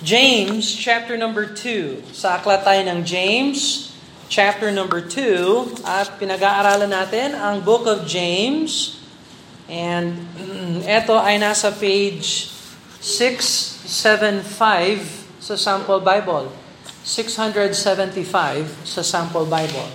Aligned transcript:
James 0.00 0.64
chapter 0.64 1.20
number 1.20 1.44
2. 1.44 2.16
Sa 2.16 2.40
aklat 2.40 2.64
tayo 2.64 2.80
ng 2.88 3.04
James 3.04 3.92
chapter 4.32 4.72
number 4.72 5.04
2 5.04 5.84
at 5.84 6.16
pinag-aaralan 6.16 6.88
natin 6.88 7.36
ang 7.36 7.60
book 7.60 7.84
of 7.84 8.08
James. 8.08 8.96
And 9.68 10.16
ito 10.88 11.12
ay 11.20 11.36
nasa 11.36 11.68
page 11.68 12.48
675 13.04 14.48
sa 15.36 15.54
sample 15.60 16.00
Bible. 16.00 16.48
675 17.04 18.24
sa 18.88 19.04
sample 19.04 19.44
Bible. 19.44 19.88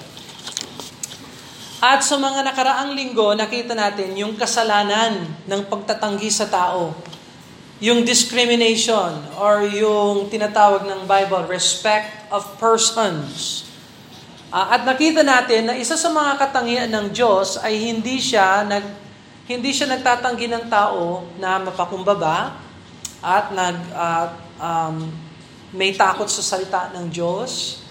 At 1.82 2.06
sa 2.06 2.22
mga 2.22 2.46
nakaraang 2.46 2.94
linggo, 2.94 3.34
nakita 3.34 3.74
natin 3.74 4.14
yung 4.14 4.38
kasalanan 4.38 5.26
ng 5.50 5.62
pagtatanggi 5.66 6.30
sa 6.30 6.46
tao 6.46 6.94
yung 7.84 8.08
discrimination 8.08 9.20
or 9.36 9.68
yung 9.68 10.32
tinatawag 10.32 10.88
ng 10.88 11.04
Bible, 11.04 11.44
respect 11.52 12.08
of 12.32 12.48
persons. 12.56 13.68
Uh, 14.48 14.72
at 14.72 14.88
nakita 14.88 15.20
natin 15.20 15.68
na 15.68 15.76
isa 15.76 16.00
sa 16.00 16.08
mga 16.08 16.40
katangian 16.40 16.88
ng 16.88 17.12
Diyos 17.12 17.60
ay 17.60 17.76
hindi 17.76 18.24
siya 18.24 18.64
nag 18.64 19.04
hindi 19.46 19.70
siya 19.70 19.92
nagtatanggi 19.94 20.50
ng 20.50 20.66
tao 20.72 21.28
na 21.38 21.62
mapakumbaba 21.62 22.58
at 23.22 23.52
nag 23.54 23.78
uh, 23.94 24.28
um, 24.58 25.12
may 25.76 25.92
takot 25.92 26.32
sa 26.32 26.42
salita 26.42 26.90
ng 26.96 27.12
Diyos. 27.12 27.84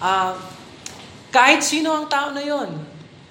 Uh, 0.00 0.32
kahit 1.28 1.60
sino 1.60 1.92
ang 1.92 2.08
tao 2.08 2.32
na 2.32 2.40
yon, 2.40 2.72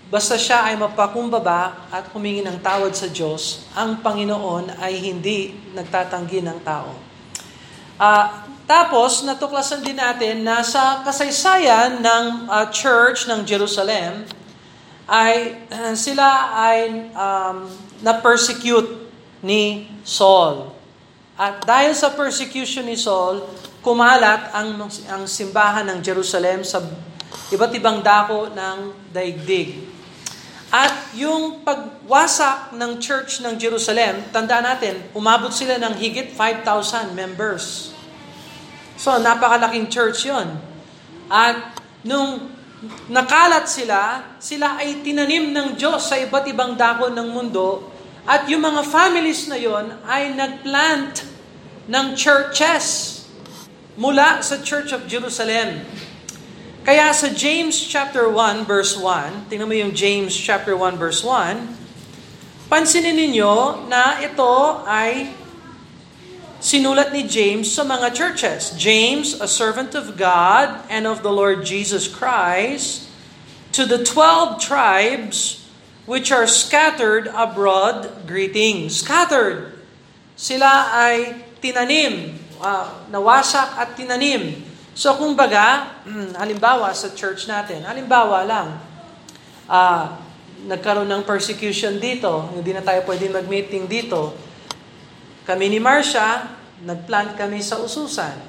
Basta 0.08 0.40
siya 0.40 0.72
ay 0.72 0.80
mapakumbaba 0.80 1.92
at 1.92 2.08
humingi 2.16 2.40
ng 2.40 2.64
tawad 2.64 2.96
sa 2.96 3.12
Diyos, 3.12 3.68
ang 3.76 4.00
Panginoon 4.00 4.80
ay 4.80 5.04
hindi 5.04 5.52
nagtatanggi 5.76 6.40
ng 6.48 6.60
tao. 6.64 6.96
Uh, 8.00 8.48
tapos, 8.64 9.28
natuklasan 9.28 9.84
din 9.84 10.00
natin 10.00 10.48
na 10.48 10.64
sa 10.64 11.04
kasaysayan 11.04 12.00
ng 12.00 12.48
uh, 12.48 12.72
church 12.72 13.28
ng 13.28 13.44
Jerusalem, 13.44 14.24
ay 15.12 15.68
uh, 15.76 15.92
sila 15.92 16.56
ay 16.56 17.12
um, 17.12 17.68
na-persecute 18.00 19.12
ni 19.44 19.92
Saul. 20.08 20.72
At 21.36 21.68
dahil 21.68 21.92
sa 21.92 22.16
persecution 22.16 22.88
ni 22.88 22.96
Saul, 22.96 23.44
kumalat 23.84 24.56
ang, 24.56 24.88
ang 24.88 25.24
simbahan 25.28 25.84
ng 25.92 26.00
Jerusalem 26.00 26.64
sa 26.64 26.80
iba't 27.52 27.72
ibang 27.76 28.00
dako 28.00 28.52
ng 28.56 29.12
daigdig. 29.12 29.97
At 30.68 31.16
yung 31.16 31.64
pagwasak 31.64 32.76
ng 32.76 33.00
church 33.00 33.40
ng 33.40 33.56
Jerusalem, 33.56 34.20
tandaan 34.36 34.68
natin, 34.68 35.00
umabot 35.16 35.52
sila 35.56 35.80
ng 35.80 35.96
higit 35.96 36.36
5,000 36.36 37.16
members. 37.16 37.96
So, 39.00 39.16
napakalaking 39.16 39.88
church 39.88 40.28
yon. 40.28 40.60
At 41.32 41.80
nung 42.04 42.52
nakalat 43.08 43.72
sila, 43.72 44.36
sila 44.44 44.76
ay 44.76 45.00
tinanim 45.06 45.56
ng 45.56 45.80
Diyos 45.80 46.04
sa 46.12 46.20
iba't 46.20 46.46
ibang 46.52 46.76
dako 46.76 47.16
ng 47.16 47.28
mundo. 47.32 47.88
At 48.28 48.52
yung 48.52 48.68
mga 48.68 48.84
families 48.84 49.48
na 49.48 49.56
yon 49.56 50.04
ay 50.04 50.36
nagplant 50.36 51.24
ng 51.88 52.06
churches 52.20 53.18
mula 53.96 54.44
sa 54.46 54.60
Church 54.62 54.94
of 54.94 55.08
Jerusalem. 55.10 55.82
Kaya 56.88 57.12
sa 57.12 57.28
James 57.28 57.76
chapter 57.84 58.32
1 58.32 58.64
verse 58.64 58.96
1, 58.96 59.52
tingnan 59.52 59.68
mo 59.68 59.76
yung 59.76 59.92
James 59.92 60.32
chapter 60.32 60.72
1 60.72 60.96
verse 60.96 61.20
1, 61.20 62.72
pansinin 62.72 63.12
ninyo 63.12 63.84
na 63.92 64.24
ito 64.24 64.80
ay 64.88 65.36
sinulat 66.64 67.12
ni 67.12 67.28
James 67.28 67.68
sa 67.68 67.84
mga 67.84 68.16
churches. 68.16 68.72
James, 68.80 69.36
a 69.36 69.52
servant 69.52 70.00
of 70.00 70.16
God 70.16 70.80
and 70.88 71.04
of 71.04 71.28
the 71.28 71.34
Lord 71.36 71.68
Jesus 71.68 72.08
Christ, 72.08 73.12
to 73.76 73.84
the 73.84 74.00
twelve 74.08 74.64
tribes 74.64 75.68
which 76.08 76.32
are 76.32 76.48
scattered 76.48 77.28
abroad, 77.36 78.24
greetings. 78.24 79.04
Scattered. 79.04 79.76
Sila 80.40 80.96
ay 80.96 81.44
tinanim, 81.60 82.40
uh, 82.64 82.96
nawasak 83.12 83.76
at 83.76 84.00
tinanim 84.00 84.67
So 84.98 85.14
kung 85.14 85.38
baga, 85.38 86.02
halimbawa 86.42 86.90
sa 86.98 87.14
church 87.14 87.46
natin, 87.46 87.86
halimbawa 87.86 88.42
lang, 88.42 88.82
uh, 89.70 90.18
nagkaroon 90.66 91.06
ng 91.06 91.22
persecution 91.22 92.02
dito, 92.02 92.50
hindi 92.50 92.74
na 92.74 92.82
tayo 92.82 93.06
pwede 93.06 93.30
mag-meeting 93.30 93.86
dito. 93.86 94.34
Kami 95.46 95.70
ni 95.70 95.78
Marcia, 95.78 96.50
nagplant 96.82 97.38
kami 97.38 97.62
sa 97.62 97.78
ususan. 97.78 98.42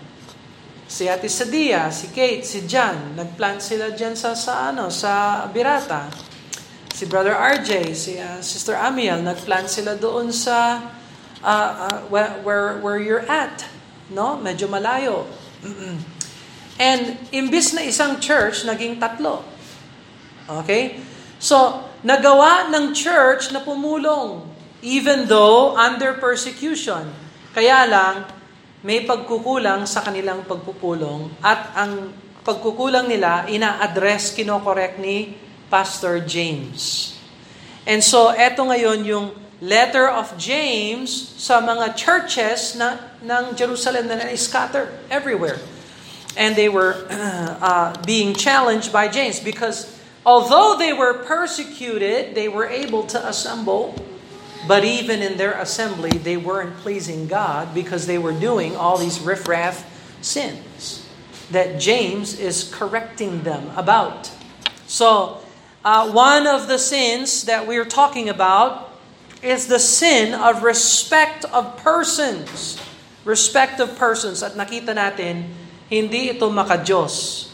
Si 0.89 1.05
Ate 1.05 1.29
Sadia, 1.29 1.93
si 1.93 2.09
Kate, 2.17 2.41
si 2.41 2.65
John, 2.65 3.13
nagplant 3.13 3.61
sila 3.61 3.93
diyan 3.93 4.17
sa, 4.17 4.33
sa, 4.33 4.73
ano, 4.73 4.89
sa 4.89 5.45
Birata. 5.53 6.09
Si 6.97 7.05
Brother 7.05 7.37
RJ, 7.37 7.93
si 7.93 8.17
uh, 8.17 8.41
Sister 8.41 8.73
Amiel, 8.73 9.21
nagplant 9.21 9.69
sila 9.69 10.01
doon 10.01 10.33
sa 10.33 10.81
uh, 11.45 11.71
uh, 11.93 12.09
where, 12.09 12.41
where, 12.41 12.81
where 12.81 12.97
you're 12.97 13.29
at. 13.29 13.69
No? 14.09 14.41
Medyo 14.41 14.65
malayo. 14.73 15.29
And 16.79 17.19
imbis 17.35 17.75
na 17.75 17.83
isang 17.83 18.23
church, 18.23 18.63
naging 18.63 19.03
tatlo. 19.03 19.43
Okay? 20.47 21.03
So, 21.43 21.85
nagawa 22.07 22.71
ng 22.71 22.95
church 22.95 23.51
na 23.51 23.59
pumulong 23.59 24.47
even 24.83 25.27
though 25.27 25.75
under 25.75 26.15
persecution. 26.23 27.11
Kaya 27.51 27.83
lang, 27.91 28.15
may 28.87 29.03
pagkukulang 29.03 29.91
sa 29.91 30.07
kanilang 30.07 30.47
pagpupulong 30.47 31.35
at 31.43 31.75
ang 31.75 32.15
pagkukulang 32.47 33.11
nila, 33.11 33.51
ina-address, 33.51 34.39
kinokorek 34.39 35.03
ni 35.03 35.35
Pastor 35.67 36.23
James. 36.23 37.13
And 37.83 37.99
so, 37.99 38.31
eto 38.31 38.63
ngayon 38.63 39.03
yung 39.03 39.27
letter 39.59 40.07
of 40.07 40.31
James 40.39 41.11
sa 41.43 41.59
mga 41.59 41.99
churches 41.99 42.79
na, 42.79 43.19
ng 43.19 43.59
Jerusalem 43.59 44.07
na 44.07 44.23
na-scatter 44.23 44.87
everywhere 45.11 45.59
and 46.37 46.57
they 46.57 46.69
were 46.69 47.07
uh, 47.11 48.01
being 48.05 48.35
challenged 48.35 48.93
by 48.93 49.09
James 49.09 49.41
because 49.41 49.99
although 50.25 50.77
they 50.79 50.93
were 50.93 51.15
persecuted, 51.25 52.35
they 52.35 52.49
were 52.49 52.67
able 52.67 53.05
to 53.07 53.29
assemble. 53.29 53.95
But 54.67 54.85
even 54.85 55.23
in 55.23 55.37
their 55.37 55.53
assembly, 55.53 56.11
they 56.11 56.37
weren't 56.37 56.77
pleasing 56.79 57.27
God 57.29 57.73
because 57.75 58.07
they 58.07 58.19
were 58.19 58.33
doing 58.33 58.77
all 58.77 58.99
these 58.99 59.21
riffraff 59.21 59.87
sins 60.21 61.09
that 61.51 61.81
James 61.81 62.39
is 62.39 62.71
correcting 62.75 63.43
them 63.43 63.71
about. 63.77 64.31
So, 64.87 65.41
uh, 65.85 66.11
one 66.11 66.47
of 66.47 66.69
the 66.69 66.79
sins 66.79 67.45
that 67.45 67.67
we're 67.67 67.85
talking 67.85 68.29
about 68.29 68.93
is 69.43 69.69
the 69.69 69.79
sin 69.79 70.35
of 70.35 70.63
respect 70.63 71.45
of 71.47 71.77
persons. 71.79 72.81
Respect 73.25 73.81
of 73.81 73.97
persons. 73.97 74.43
At 74.43 74.53
nakita 74.53 74.93
natin, 74.93 75.49
hindi 75.89 76.37
ito 76.37 76.45
makajos. 76.53 77.49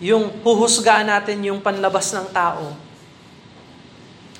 Yung 0.00 0.44
huhusgaan 0.44 1.08
natin 1.08 1.40
yung 1.44 1.60
panlabas 1.60 2.12
ng 2.12 2.28
tao. 2.32 2.72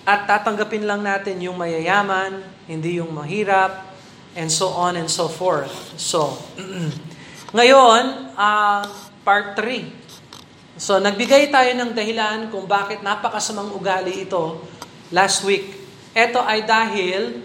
At 0.05 0.25
tatanggapin 0.25 0.85
lang 0.85 1.05
natin 1.05 1.41
yung 1.41 1.57
mayayaman, 1.57 2.41
hindi 2.65 3.01
yung 3.01 3.13
mahirap, 3.13 3.93
and 4.37 4.49
so 4.49 4.73
on 4.73 4.97
and 4.97 5.09
so 5.09 5.29
forth. 5.29 5.73
So, 6.01 6.37
ngayon, 7.57 8.33
uh, 8.37 8.85
part 9.25 9.57
3. 9.57 10.81
So, 10.81 10.97
nagbigay 10.97 11.53
tayo 11.53 11.69
ng 11.77 11.93
dahilan 11.93 12.49
kung 12.49 12.65
bakit 12.65 13.05
napakasamang 13.05 13.69
ugali 13.77 14.25
ito 14.25 14.65
last 15.13 15.45
week. 15.45 15.77
Ito 16.17 16.41
ay 16.41 16.65
dahil 16.65 17.45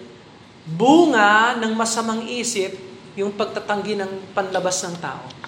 bunga 0.63 1.59
ng 1.59 1.75
masamang 1.75 2.25
isip 2.31 2.79
yung 3.19 3.35
pagtatanggi 3.35 3.99
ng 3.99 4.31
panlabas 4.31 4.81
ng 4.87 4.95
tao. 5.03 5.44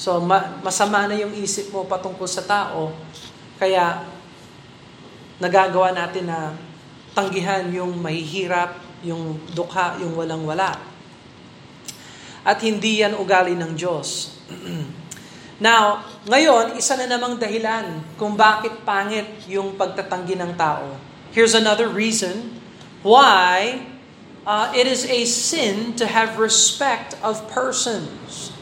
So 0.00 0.16
ma- 0.16 0.56
masama 0.64 1.04
na 1.04 1.12
yung 1.12 1.36
isip 1.36 1.68
mo 1.76 1.84
patungkol 1.84 2.24
sa 2.24 2.40
tao, 2.48 2.96
kaya 3.60 4.00
nagagawa 5.36 5.92
natin 5.92 6.24
na 6.24 6.56
tanggihan 7.12 7.68
yung 7.68 8.00
mahihirap, 8.00 8.80
yung 9.04 9.36
dukha, 9.52 10.00
yung 10.00 10.16
walang-wala. 10.16 10.80
At 12.40 12.64
hindi 12.64 13.04
yan 13.04 13.12
ugali 13.20 13.52
ng 13.52 13.76
Diyos. 13.76 14.40
Now, 15.60 16.00
ngayon, 16.24 16.80
isa 16.80 16.96
na 16.96 17.04
namang 17.04 17.36
dahilan 17.36 18.16
kung 18.16 18.32
bakit 18.40 18.80
pangit 18.88 19.28
yung 19.52 19.76
pagtatanggi 19.76 20.32
ng 20.32 20.56
tao. 20.56 20.96
Here's 21.36 21.52
another 21.52 21.92
reason 21.92 22.56
why 23.04 23.84
uh, 24.48 24.72
it 24.72 24.88
is 24.88 25.04
a 25.04 25.28
sin 25.28 25.92
to 26.00 26.08
have 26.08 26.40
respect 26.40 27.20
of 27.20 27.44
persons. 27.52 28.56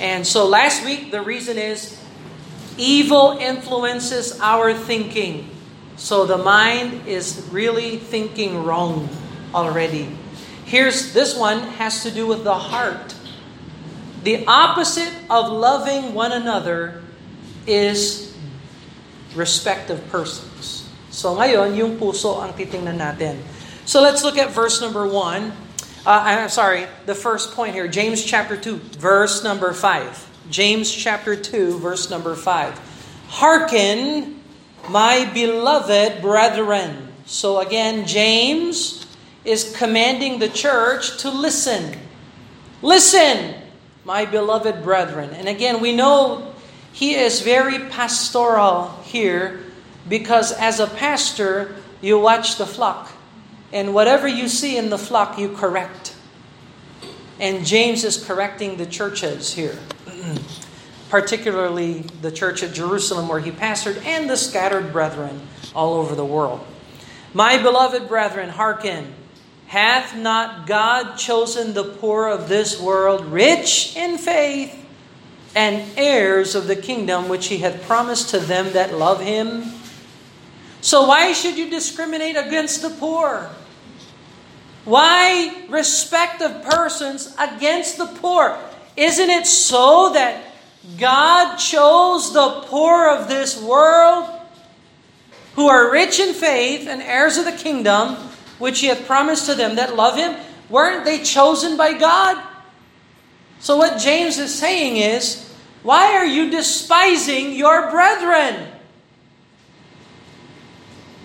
And 0.00 0.26
so 0.26 0.46
last 0.46 0.84
week, 0.84 1.10
the 1.10 1.22
reason 1.22 1.58
is 1.58 1.98
evil 2.76 3.36
influences 3.40 4.38
our 4.40 4.72
thinking. 4.72 5.50
So 5.98 6.24
the 6.24 6.38
mind 6.38 7.06
is 7.08 7.48
really 7.50 7.98
thinking 7.98 8.62
wrong 8.62 9.08
already. 9.52 10.06
Here's 10.64 11.12
this 11.12 11.36
one 11.36 11.60
has 11.82 12.02
to 12.04 12.10
do 12.10 12.26
with 12.26 12.44
the 12.44 12.54
heart. 12.54 13.14
The 14.22 14.46
opposite 14.46 15.12
of 15.30 15.50
loving 15.50 16.14
one 16.14 16.32
another 16.32 17.02
is 17.66 18.36
respect 19.34 19.90
of 19.90 19.98
persons. 20.08 20.88
So 21.10 21.34
ngayon, 21.34 21.74
yung 21.74 21.98
puso 21.98 22.38
ang 22.38 22.54
titingnan 22.54 23.02
natin. 23.02 23.42
So 23.88 24.02
let's 24.02 24.22
look 24.22 24.38
at 24.38 24.54
verse 24.54 24.78
number 24.78 25.02
1. 25.02 25.67
Uh, 26.06 26.22
I'm 26.24 26.48
sorry, 26.48 26.86
the 27.06 27.14
first 27.14 27.52
point 27.52 27.74
here, 27.74 27.88
James 27.88 28.24
chapter 28.24 28.56
2, 28.56 28.76
verse 28.76 29.42
number 29.42 29.72
5. 29.72 30.28
James 30.50 30.90
chapter 30.90 31.36
2, 31.36 31.78
verse 31.78 32.08
number 32.08 32.34
5. 32.34 33.26
Hearken, 33.28 34.40
my 34.88 35.30
beloved 35.34 36.22
brethren. 36.22 37.12
So 37.26 37.60
again, 37.60 38.06
James 38.06 39.06
is 39.44 39.74
commanding 39.76 40.38
the 40.38 40.48
church 40.48 41.18
to 41.18 41.30
listen. 41.30 41.98
Listen, 42.80 43.54
my 44.04 44.24
beloved 44.24 44.82
brethren. 44.82 45.30
And 45.30 45.48
again, 45.48 45.80
we 45.80 45.94
know 45.94 46.54
he 46.92 47.14
is 47.14 47.42
very 47.42 47.78
pastoral 47.90 48.88
here 49.02 49.60
because 50.08 50.52
as 50.52 50.80
a 50.80 50.86
pastor, 50.86 51.74
you 52.00 52.18
watch 52.18 52.56
the 52.56 52.66
flock. 52.66 53.12
And 53.72 53.94
whatever 53.94 54.26
you 54.26 54.48
see 54.48 54.76
in 54.76 54.90
the 54.90 54.98
flock, 54.98 55.38
you 55.38 55.50
correct. 55.50 56.14
And 57.40 57.64
James 57.64 58.04
is 58.04 58.22
correcting 58.22 58.76
the 58.76 58.86
churches 58.86 59.54
here, 59.54 59.78
particularly 61.10 62.00
the 62.22 62.32
church 62.32 62.62
at 62.62 62.72
Jerusalem 62.72 63.28
where 63.28 63.40
he 63.40 63.50
pastored 63.50 64.04
and 64.04 64.28
the 64.28 64.36
scattered 64.36 64.92
brethren 64.92 65.40
all 65.74 65.94
over 65.94 66.14
the 66.14 66.24
world. 66.24 66.66
My 67.34 67.58
beloved 67.58 68.08
brethren, 68.08 68.48
hearken. 68.48 69.14
Hath 69.66 70.16
not 70.16 70.66
God 70.66 71.16
chosen 71.16 71.74
the 71.74 71.84
poor 71.84 72.26
of 72.26 72.48
this 72.48 72.80
world 72.80 73.26
rich 73.26 73.94
in 73.96 74.16
faith 74.16 74.74
and 75.54 75.84
heirs 75.98 76.54
of 76.54 76.66
the 76.66 76.76
kingdom 76.76 77.28
which 77.28 77.48
he 77.48 77.58
hath 77.58 77.86
promised 77.86 78.30
to 78.30 78.38
them 78.38 78.72
that 78.72 78.94
love 78.94 79.20
him? 79.20 79.64
So 80.80 81.06
why 81.06 81.32
should 81.32 81.58
you 81.58 81.68
discriminate 81.68 82.36
against 82.36 82.80
the 82.80 82.90
poor? 82.90 83.50
Why 84.88 85.66
respect 85.68 86.40
of 86.40 86.62
persons 86.62 87.34
against 87.38 87.98
the 87.98 88.06
poor? 88.06 88.58
Isn't 88.96 89.28
it 89.28 89.46
so 89.46 90.12
that 90.14 90.42
God 90.96 91.58
chose 91.58 92.32
the 92.32 92.62
poor 92.64 93.10
of 93.10 93.28
this 93.28 93.62
world 93.62 94.30
who 95.56 95.68
are 95.68 95.92
rich 95.92 96.18
in 96.18 96.32
faith 96.32 96.88
and 96.88 97.02
heirs 97.02 97.36
of 97.36 97.44
the 97.44 97.52
kingdom 97.52 98.14
which 98.58 98.80
he 98.80 98.86
hath 98.86 99.06
promised 99.06 99.44
to 99.44 99.54
them 99.54 99.76
that 99.76 99.94
love 99.94 100.16
him? 100.16 100.34
Weren't 100.70 101.04
they 101.04 101.22
chosen 101.22 101.76
by 101.76 101.92
God? 101.92 102.42
So 103.60 103.76
what 103.76 104.00
James 104.00 104.38
is 104.38 104.58
saying 104.58 104.96
is, 104.96 105.52
why 105.82 106.14
are 106.14 106.24
you 106.24 106.50
despising 106.50 107.52
your 107.52 107.90
brethren? 107.90 108.68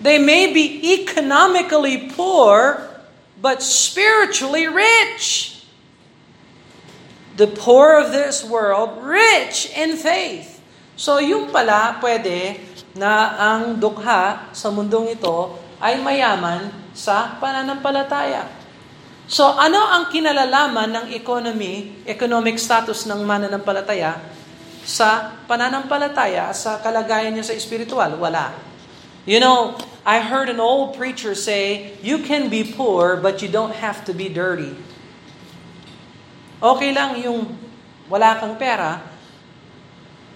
They 0.02 0.18
may 0.18 0.52
be 0.52 1.00
economically 1.00 2.10
poor, 2.10 2.90
but 3.38 3.62
spiritually 3.62 4.66
rich. 4.66 5.50
The 7.34 7.50
poor 7.50 7.98
of 7.98 8.14
this 8.14 8.46
world, 8.46 9.02
rich 9.02 9.70
in 9.74 9.98
faith. 9.98 10.62
So 10.94 11.18
yung 11.18 11.50
pala, 11.50 11.98
pwede 11.98 12.62
na 12.94 13.34
ang 13.34 13.82
dukha 13.82 14.54
sa 14.54 14.70
mundong 14.70 15.18
ito 15.18 15.58
ay 15.82 15.98
mayaman 15.98 16.70
sa 16.94 17.34
pananampalataya. 17.42 18.46
So 19.26 19.50
ano 19.50 19.82
ang 19.82 20.14
kinalalaman 20.14 20.94
ng 20.94 21.06
economy, 21.18 22.06
economic 22.06 22.54
status 22.60 23.10
ng 23.10 23.26
mananampalataya 23.26 24.22
sa 24.84 25.34
pananampalataya, 25.50 26.54
sa 26.54 26.78
kalagayan 26.78 27.34
niya 27.34 27.50
sa 27.50 27.56
espiritual? 27.56 28.14
Wala. 28.14 28.54
You 29.26 29.40
know, 29.42 29.74
I 30.04 30.20
heard 30.20 30.52
an 30.52 30.60
old 30.60 31.00
preacher 31.00 31.32
say, 31.32 31.96
you 32.04 32.20
can 32.20 32.52
be 32.52 32.60
poor, 32.60 33.16
but 33.16 33.40
you 33.40 33.48
don't 33.48 33.72
have 33.72 34.04
to 34.04 34.12
be 34.12 34.28
dirty. 34.28 34.76
Okay 36.60 36.92
lang 36.92 37.16
yung 37.24 37.56
wala 38.08 38.36
kang 38.36 38.60
pera, 38.60 39.00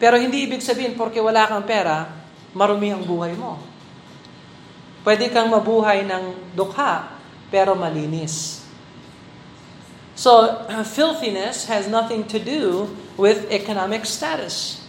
pero 0.00 0.16
hindi 0.16 0.48
ibig 0.48 0.64
sabihin 0.64 0.96
porque 0.96 1.20
wala 1.20 1.44
kang 1.44 1.68
pera, 1.68 2.08
marumi 2.56 2.96
ang 2.96 3.04
buhay 3.04 3.36
mo. 3.36 3.60
Pwede 5.04 5.28
kang 5.28 5.52
mabuhay 5.52 6.00
ng 6.00 6.56
dukha, 6.56 7.12
pero 7.52 7.76
malinis. 7.76 8.64
So, 10.16 10.64
filthiness 10.82 11.68
has 11.68 11.86
nothing 11.86 12.24
to 12.32 12.40
do 12.40 12.88
with 13.20 13.52
economic 13.52 14.08
status. 14.08 14.87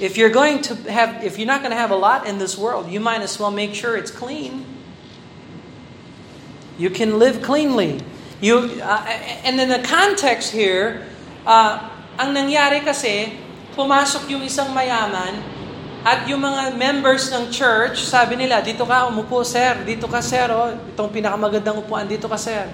If 0.00 0.18
you're 0.18 0.34
going 0.34 0.62
to 0.66 0.74
have, 0.90 1.22
if 1.22 1.38
you're 1.38 1.46
not 1.46 1.62
going 1.62 1.70
to 1.70 1.78
have 1.78 1.94
a 1.94 1.98
lot 1.98 2.26
in 2.26 2.38
this 2.38 2.58
world, 2.58 2.90
you 2.90 2.98
might 2.98 3.22
as 3.22 3.38
well 3.38 3.54
make 3.54 3.74
sure 3.74 3.94
it's 3.94 4.10
clean. 4.10 4.66
You 6.74 6.90
can 6.90 7.22
live 7.22 7.42
cleanly. 7.42 8.02
You, 8.42 8.82
uh, 8.82 9.06
and 9.46 9.54
in 9.62 9.70
the 9.70 9.78
context 9.86 10.50
here, 10.50 11.06
uh, 11.46 11.78
ang 12.18 12.34
nangyari 12.34 12.82
kasi, 12.82 13.38
pumasok 13.78 14.26
yung 14.34 14.42
isang 14.42 14.74
mayaman 14.74 15.38
at 16.02 16.26
yung 16.26 16.42
mga 16.42 16.74
members 16.74 17.30
ng 17.30 17.48
church, 17.54 18.02
sabi 18.02 18.34
nila, 18.34 18.60
dito 18.60 18.82
ka, 18.82 19.06
umupo 19.06 19.46
sir, 19.46 19.78
dito 19.86 20.10
ka 20.10 20.18
sir, 20.18 20.50
oh, 20.50 20.74
itong 20.92 21.14
pinakamagandang 21.14 21.78
upuan, 21.80 22.04
dito 22.04 22.26
ka 22.26 22.36
sir. 22.36 22.66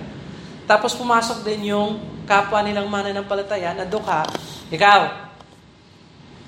Tapos 0.65 0.97
pumasok 0.97 1.45
din 1.45 1.71
yung 1.77 2.01
kapwa 2.25 2.65
nilang 2.65 2.89
mananampalataya 2.89 3.77
na 3.77 3.85
duka, 3.85 4.25
ikaw, 4.73 5.30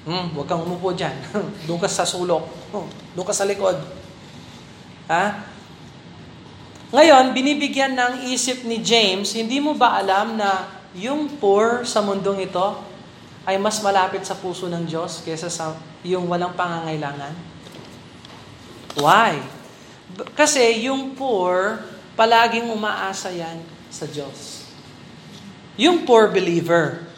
Hmm, 0.02 0.34
huwag 0.34 0.50
kang 0.50 0.66
umupo 0.66 0.90
dyan. 0.90 1.14
doon 1.66 1.78
ka 1.78 1.86
sa 1.86 2.02
sulok. 2.02 2.42
Hmm, 2.74 2.88
doon 3.14 3.26
ka 3.26 3.34
sa 3.34 3.46
likod. 3.46 3.78
Ha? 5.06 5.46
Ngayon, 6.92 7.32
binibigyan 7.32 7.94
ng 7.94 8.28
isip 8.34 8.66
ni 8.66 8.82
James, 8.82 9.32
hindi 9.32 9.62
mo 9.62 9.72
ba 9.78 9.96
alam 9.96 10.36
na 10.36 10.68
yung 10.92 11.40
poor 11.40 11.86
sa 11.88 12.04
mundong 12.04 12.44
ito 12.44 12.66
ay 13.48 13.56
mas 13.56 13.80
malapit 13.80 14.26
sa 14.26 14.36
puso 14.36 14.68
ng 14.68 14.84
Diyos 14.84 15.24
kaysa 15.24 15.48
sa 15.48 15.72
yung 16.02 16.26
walang 16.26 16.52
pangangailangan? 16.52 17.32
Why? 18.98 19.40
Kasi 20.36 20.84
yung 20.84 21.16
poor, 21.16 21.80
palaging 22.18 22.68
umaasa 22.68 23.32
yan 23.32 23.62
sa 23.88 24.04
Diyos. 24.04 24.68
Yung 25.80 26.04
poor 26.04 26.28
believer, 26.28 27.11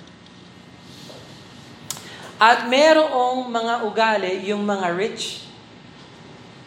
at 2.39 2.67
merong 2.67 3.47
mga 3.47 3.75
ugali, 3.87 4.35
yung 4.51 4.67
mga 4.67 4.91
rich, 4.95 5.47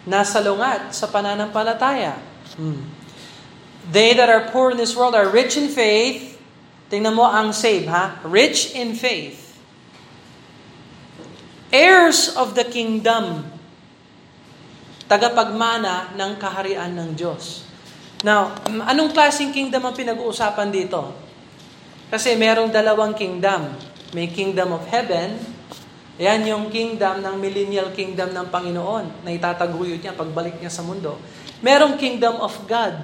na 0.08 0.24
salungat 0.24 0.96
sa 0.96 1.12
pananampalataya. 1.12 2.16
Hmm. 2.56 2.88
They 3.92 4.16
that 4.16 4.32
are 4.32 4.48
poor 4.52 4.72
in 4.72 4.80
this 4.80 4.96
world 4.96 5.16
are 5.16 5.28
rich 5.28 5.60
in 5.60 5.68
faith. 5.68 6.40
Tingnan 6.88 7.16
mo 7.16 7.28
ang 7.28 7.52
save, 7.52 7.88
ha? 7.92 8.20
Rich 8.24 8.72
in 8.72 8.96
faith. 8.96 9.60
Heirs 11.72 12.32
of 12.40 12.56
the 12.56 12.64
kingdom. 12.64 13.44
Tagapagmana 15.12 16.16
ng 16.16 16.32
kaharian 16.40 16.96
ng 16.96 17.10
Diyos. 17.16 17.68
Now, 18.24 18.56
anong 18.68 19.12
klaseng 19.12 19.52
kingdom 19.52 19.84
ang 19.84 19.96
pinag-uusapan 19.96 20.72
dito? 20.72 21.12
Kasi 22.08 22.40
merong 22.40 22.72
dalawang 22.72 23.12
kingdom. 23.16 23.76
May 24.16 24.32
kingdom 24.32 24.72
of 24.72 24.88
heaven 24.88 25.57
yan 26.18 26.50
yung 26.50 26.74
kingdom 26.74 27.22
ng 27.22 27.36
millennial 27.38 27.94
kingdom 27.94 28.34
ng 28.34 28.50
Panginoon 28.50 29.22
na 29.22 29.30
itataguyod 29.30 30.02
niya 30.02 30.18
pagbalik 30.18 30.58
niya 30.58 30.74
sa 30.74 30.82
mundo. 30.82 31.22
Merong 31.62 31.94
kingdom 31.94 32.42
of 32.42 32.58
God. 32.66 32.98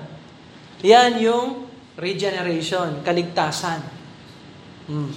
Yan 0.82 1.22
yung 1.22 1.70
regeneration, 1.94 3.06
kaligtasan. 3.06 3.86
Hmm. 4.90 5.14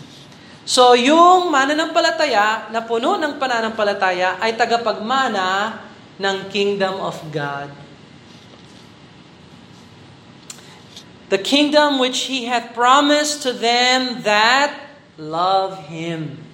So 0.69 0.93
yung 0.93 1.49
mananampalataya 1.49 2.69
na 2.69 2.85
puno 2.85 3.17
ng 3.17 3.41
pananampalataya 3.41 4.37
ay 4.45 4.61
tagapagmana 4.61 5.81
ng 6.21 6.37
kingdom 6.53 7.01
of 7.01 7.17
God. 7.33 7.73
The 11.33 11.41
kingdom 11.41 11.97
which 11.97 12.29
He 12.29 12.47
hath 12.47 12.77
promised 12.77 13.43
to 13.43 13.57
them 13.57 14.23
that 14.23 14.75
love 15.19 15.91
Him. 15.91 16.46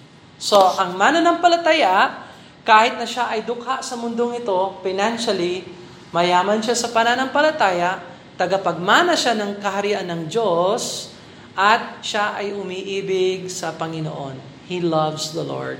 So, 0.43 0.59
ang 0.59 0.99
mananampalataya, 0.99 2.27
kahit 2.67 2.99
na 2.99 3.07
siya 3.07 3.31
ay 3.31 3.47
dukha 3.47 3.79
sa 3.79 3.95
mundong 3.95 4.43
ito, 4.43 4.83
financially, 4.83 5.63
mayaman 6.11 6.59
siya 6.59 6.75
sa 6.75 6.91
pananampalataya, 6.91 8.03
tagapagmana 8.35 9.15
siya 9.15 9.39
ng 9.39 9.63
kaharian 9.63 10.03
ng 10.03 10.27
Diyos, 10.27 11.15
at 11.55 12.03
siya 12.03 12.35
ay 12.35 12.59
umiibig 12.59 13.47
sa 13.55 13.71
Panginoon. 13.71 14.67
He 14.67 14.83
loves 14.83 15.31
the 15.31 15.47
Lord. 15.47 15.79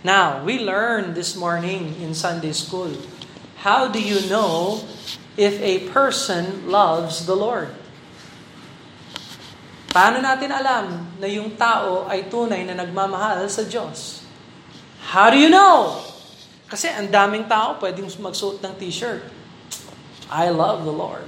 Now, 0.00 0.40
we 0.40 0.56
learned 0.56 1.12
this 1.12 1.36
morning 1.36 2.00
in 2.00 2.16
Sunday 2.16 2.56
school, 2.56 2.96
how 3.60 3.92
do 3.92 4.00
you 4.00 4.24
know 4.32 4.80
if 5.36 5.60
a 5.60 5.84
person 5.92 6.64
loves 6.64 7.28
the 7.28 7.36
Lord? 7.36 7.76
Paano 9.90 10.22
natin 10.22 10.54
alam 10.54 11.18
na 11.18 11.26
yung 11.26 11.58
tao 11.58 12.06
ay 12.06 12.30
tunay 12.30 12.62
na 12.62 12.78
nagmamahal 12.78 13.42
sa 13.50 13.66
Diyos? 13.66 14.22
How 15.10 15.34
do 15.34 15.38
you 15.42 15.50
know? 15.50 15.98
Kasi 16.70 16.86
ang 16.86 17.10
daming 17.10 17.50
tao 17.50 17.74
pwedeng 17.82 18.06
magsuot 18.06 18.62
ng 18.62 18.74
t-shirt. 18.78 19.26
I 20.30 20.54
love 20.54 20.86
the 20.86 20.94
Lord. 20.94 21.26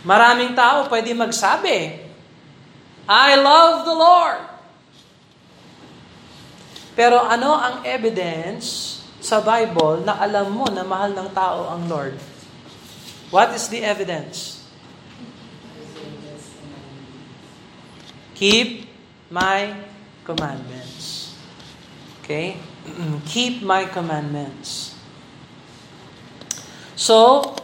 Maraming 0.00 0.56
tao 0.56 0.88
pwede 0.88 1.12
magsabi, 1.12 2.00
I 3.04 3.30
love 3.36 3.84
the 3.84 3.92
Lord. 3.92 4.42
Pero 6.96 7.20
ano 7.20 7.52
ang 7.52 7.84
evidence 7.84 8.98
sa 9.20 9.44
Bible 9.44 10.08
na 10.08 10.16
alam 10.16 10.56
mo 10.56 10.64
na 10.72 10.88
mahal 10.88 11.12
ng 11.12 11.28
tao 11.36 11.68
ang 11.68 11.84
Lord? 11.84 12.16
What 13.28 13.52
is 13.52 13.68
the 13.68 13.84
evidence? 13.84 14.57
Keep 18.38 18.86
my 19.34 19.74
commandments. 20.22 21.34
Okay? 22.22 22.54
Keep 23.26 23.66
my 23.66 23.82
commandments. 23.90 24.94
So, 26.94 27.56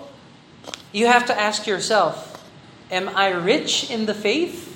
you 0.90 1.07
have 1.07 1.31
to 1.31 1.35
ask 1.35 1.71
yourself, 1.71 2.43
am 2.90 3.07
I 3.14 3.31
rich 3.31 3.87
in 3.87 4.11
the 4.11 4.14
faith? 4.19 4.75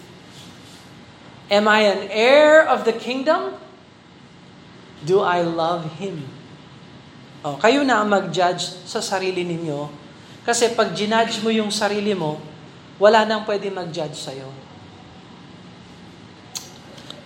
Am 1.50 1.66
I 1.66 1.90
an 1.90 2.06
heir 2.14 2.62
of 2.62 2.86
the 2.86 2.94
kingdom? 2.94 3.58
Do 5.02 5.18
I 5.18 5.42
love 5.42 5.98
Him? 5.98 6.30
Oh, 7.42 7.58
kayo 7.58 7.82
na 7.82 8.02
ang 8.02 8.10
mag-judge 8.10 8.86
sa 8.86 9.02
sarili 9.02 9.42
ninyo. 9.42 9.90
Kasi 10.46 10.74
pag 10.78 10.94
ginudge 10.94 11.42
mo 11.42 11.50
yung 11.50 11.74
sarili 11.74 12.14
mo, 12.14 12.38
wala 13.02 13.26
nang 13.26 13.42
pwede 13.46 13.66
mag-judge 13.70 14.14
sa'yo. 14.14 14.67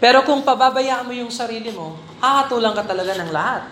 Pero 0.03 0.27
kung 0.27 0.43
pababayaan 0.43 1.07
mo 1.07 1.15
yung 1.15 1.31
sarili 1.31 1.71
mo, 1.71 1.95
hahatulan 2.19 2.75
ka 2.75 2.83
talaga 2.83 3.15
ng 3.23 3.31
lahat. 3.31 3.71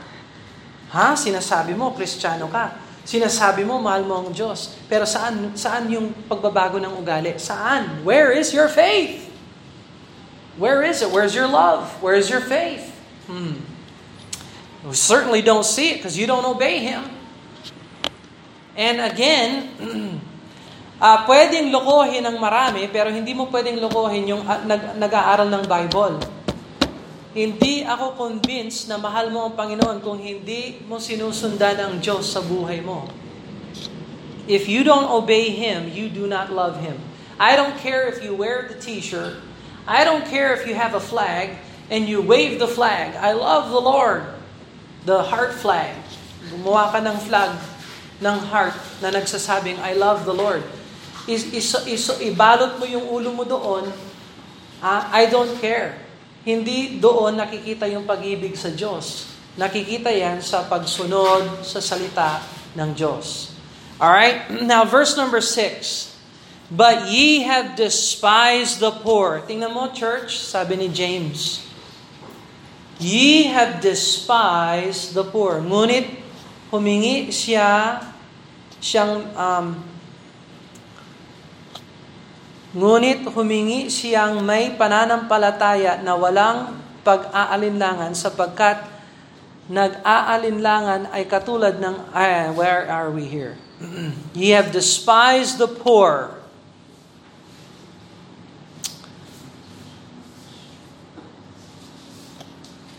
Ha? 0.94 1.18
Sinasabi 1.18 1.75
mo, 1.75 1.90
kristyano 1.90 2.46
ka. 2.46 2.78
Sinasabi 3.02 3.66
mo, 3.66 3.82
mahal 3.82 4.06
mo 4.06 4.22
ang 4.22 4.30
Diyos. 4.30 4.78
Pero 4.87 5.02
saan, 5.02 5.58
saan 5.58 5.90
yung 5.90 6.14
pagbabago 6.30 6.78
ng 6.78 6.94
ugali? 7.02 7.34
Saan? 7.42 8.06
Where 8.06 8.30
is 8.30 8.54
your 8.54 8.70
faith? 8.70 9.26
Where 10.54 10.87
is 10.87 11.02
it? 11.02 11.10
Where's 11.10 11.34
your 11.34 11.50
love? 11.50 11.90
Where's 11.99 12.30
your 12.30 12.46
faith? 12.46 12.94
Hmm. 13.26 13.66
We 14.87 14.94
certainly 14.94 15.42
don't 15.42 15.66
see 15.66 15.92
it 15.92 15.96
because 15.99 16.14
you 16.14 16.30
don't 16.30 16.46
obey 16.46 16.78
Him. 16.78 17.10
And 18.78 19.02
again, 19.02 19.75
uh, 21.00 21.19
pwedeng 21.25 21.73
lokohin 21.73 22.23
ng 22.23 22.37
marami, 22.37 22.87
pero 22.92 23.09
hindi 23.09 23.33
mo 23.33 23.49
pwedeng 23.49 23.80
lokohin 23.80 24.28
yung 24.28 24.45
uh, 24.45 24.61
nag, 24.62 25.00
nag-aaral 25.00 25.49
ng 25.49 25.64
Bible. 25.64 26.14
Hindi 27.33 27.83
ako 27.87 28.14
convinced 28.19 28.87
na 28.90 29.00
mahal 29.00 29.33
mo 29.33 29.49
ang 29.49 29.54
Panginoon 29.57 30.04
kung 30.04 30.21
hindi 30.21 30.83
mo 30.85 31.00
sinusundan 31.00 31.78
ang 31.80 31.95
Diyos 31.99 32.28
sa 32.28 32.45
buhay 32.45 32.83
mo. 32.85 33.09
If 34.50 34.66
you 34.69 34.83
don't 34.83 35.07
obey 35.09 35.54
Him, 35.54 35.88
you 35.88 36.11
do 36.11 36.26
not 36.26 36.50
love 36.50 36.83
Him. 36.83 36.99
I 37.38 37.54
don't 37.57 37.78
care 37.78 38.11
if 38.11 38.21
you 38.21 38.35
wear 38.35 38.69
the 38.69 38.76
t-shirt. 38.76 39.40
I 39.87 40.04
don't 40.04 40.26
care 40.26 40.52
if 40.52 40.66
you 40.66 40.75
have 40.75 40.92
a 40.92 41.00
flag 41.00 41.57
and 41.88 42.04
you 42.11 42.21
wave 42.21 42.59
the 42.59 42.69
flag. 42.69 43.14
I 43.16 43.33
love 43.33 43.71
the 43.73 43.80
Lord 43.80 44.40
the 45.04 45.23
heart 45.25 45.57
flag. 45.57 45.97
Gumawa 46.52 46.92
ka 46.92 47.00
ng 47.00 47.19
flag 47.25 47.57
ng 48.21 48.38
heart 48.52 48.76
na 49.00 49.09
nagsasabing, 49.09 49.80
I 49.80 49.97
love 49.97 50.28
the 50.28 50.37
Lord. 50.37 50.61
Is, 51.30 51.46
is, 51.54 51.70
is, 51.87 52.02
ibalot 52.26 52.82
mo 52.82 52.84
yung 52.90 53.06
ulo 53.06 53.30
mo 53.30 53.46
doon, 53.46 53.87
ah, 54.82 55.06
I 55.14 55.30
don't 55.30 55.54
care. 55.62 55.94
Hindi 56.42 56.99
doon 56.99 57.38
nakikita 57.38 57.87
yung 57.87 58.02
pag-ibig 58.02 58.58
sa 58.58 58.75
Diyos. 58.75 59.30
Nakikita 59.54 60.10
yan 60.10 60.42
sa 60.42 60.66
pagsunod 60.66 61.62
sa 61.62 61.78
salita 61.78 62.42
ng 62.75 62.90
Diyos. 62.90 63.54
Alright? 64.02 64.50
Now, 64.66 64.82
verse 64.82 65.14
number 65.14 65.38
6. 65.38 66.10
But 66.70 67.10
ye 67.10 67.46
have 67.46 67.78
despised 67.78 68.82
the 68.82 68.90
poor. 68.90 69.42
Tingnan 69.46 69.75
mo, 69.75 69.90
church, 69.94 70.38
sabi 70.38 70.78
ni 70.78 70.90
James. 70.90 71.62
Ye 73.02 73.50
have 73.50 73.82
despised 73.82 75.14
the 75.14 75.26
poor. 75.26 75.58
Ngunit 75.58 76.06
humingi 76.70 77.34
siya 77.34 77.99
siyang 78.78 79.28
um, 79.34 79.66
Ngunit 82.70 83.26
humingi 83.34 83.90
siyang 83.90 84.46
may 84.46 84.78
pananampalataya 84.78 85.98
na 86.06 86.14
walang 86.14 86.78
pag-aalinlangan 87.02 88.14
sapagkat 88.14 88.86
nag-aalinlangan 89.66 91.10
ay 91.10 91.26
katulad 91.26 91.82
ng, 91.82 91.96
uh, 92.14 92.54
where 92.54 92.86
are 92.86 93.10
we 93.10 93.26
here? 93.26 93.58
Ye 94.38 94.54
have 94.54 94.70
despised 94.70 95.58
the 95.58 95.66
poor 95.66 96.40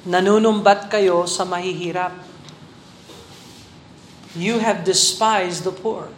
nanunumbat 0.01 0.89
kayo 0.89 1.29
sa 1.29 1.45
mahihirap. 1.45 2.13
You 4.33 4.63
have 4.63 4.87
despised 4.87 5.67
the 5.67 5.75
poor. 5.75 6.09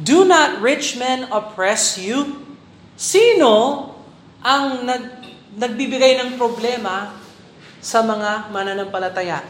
Do 0.00 0.24
not 0.24 0.62
rich 0.62 0.96
men 0.96 1.28
oppress 1.28 1.98
you? 1.98 2.49
Sino 3.00 3.88
ang 4.44 4.84
nag, 4.84 5.04
nagbibigay 5.56 6.20
ng 6.20 6.36
problema 6.36 7.16
sa 7.80 8.04
mga 8.04 8.52
mananampalataya? 8.52 9.40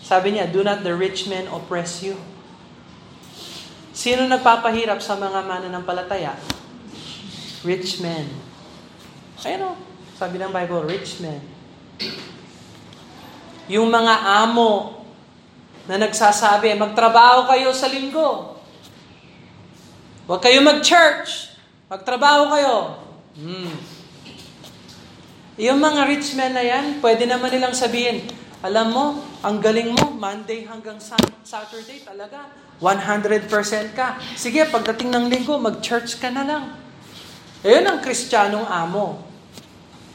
Sabi 0.00 0.40
niya, 0.40 0.48
do 0.48 0.64
not 0.64 0.80
the 0.80 0.96
rich 0.96 1.28
men 1.28 1.44
oppress 1.52 2.00
you? 2.00 2.16
Sino 3.92 4.24
nagpapahirap 4.24 5.04
sa 5.04 5.20
mga 5.20 5.44
mananampalataya? 5.44 6.32
Rich 7.60 8.00
men. 8.00 8.24
Ayun 9.44 9.68
o, 9.68 9.76
sabi 10.16 10.40
ng 10.40 10.48
Bible, 10.48 10.88
rich 10.88 11.20
men. 11.20 11.44
Yung 13.68 13.92
mga 13.92 14.48
amo 14.48 15.04
na 15.84 16.00
nagsasabi, 16.00 16.72
magtrabaho 16.80 17.44
kayo 17.52 17.68
sa 17.76 17.92
linggo. 17.92 18.56
Huwag 20.24 20.40
kayo 20.40 20.64
mag-church. 20.64 21.49
Magtrabaho 21.90 22.54
kayo. 22.54 22.74
Hmm. 23.34 23.74
Yung 25.58 25.82
mga 25.82 26.06
rich 26.06 26.38
men 26.38 26.54
na 26.54 26.62
yan, 26.62 27.02
pwede 27.02 27.26
naman 27.26 27.50
nilang 27.50 27.74
sabihin, 27.74 28.30
alam 28.62 28.94
mo, 28.94 29.18
ang 29.42 29.58
galing 29.58 29.90
mo, 29.98 30.14
Monday 30.14 30.62
hanggang 30.70 31.02
Saturday 31.42 31.98
talaga, 32.06 32.46
100% 32.78 33.50
ka. 33.90 34.22
Sige, 34.38 34.70
pagdating 34.70 35.10
ng 35.10 35.26
linggo, 35.34 35.58
mag-church 35.58 36.22
ka 36.22 36.30
na 36.30 36.46
lang. 36.46 36.64
Ayun 37.66 37.82
ang 37.82 37.98
kristyanong 37.98 38.70
amo. 38.70 39.26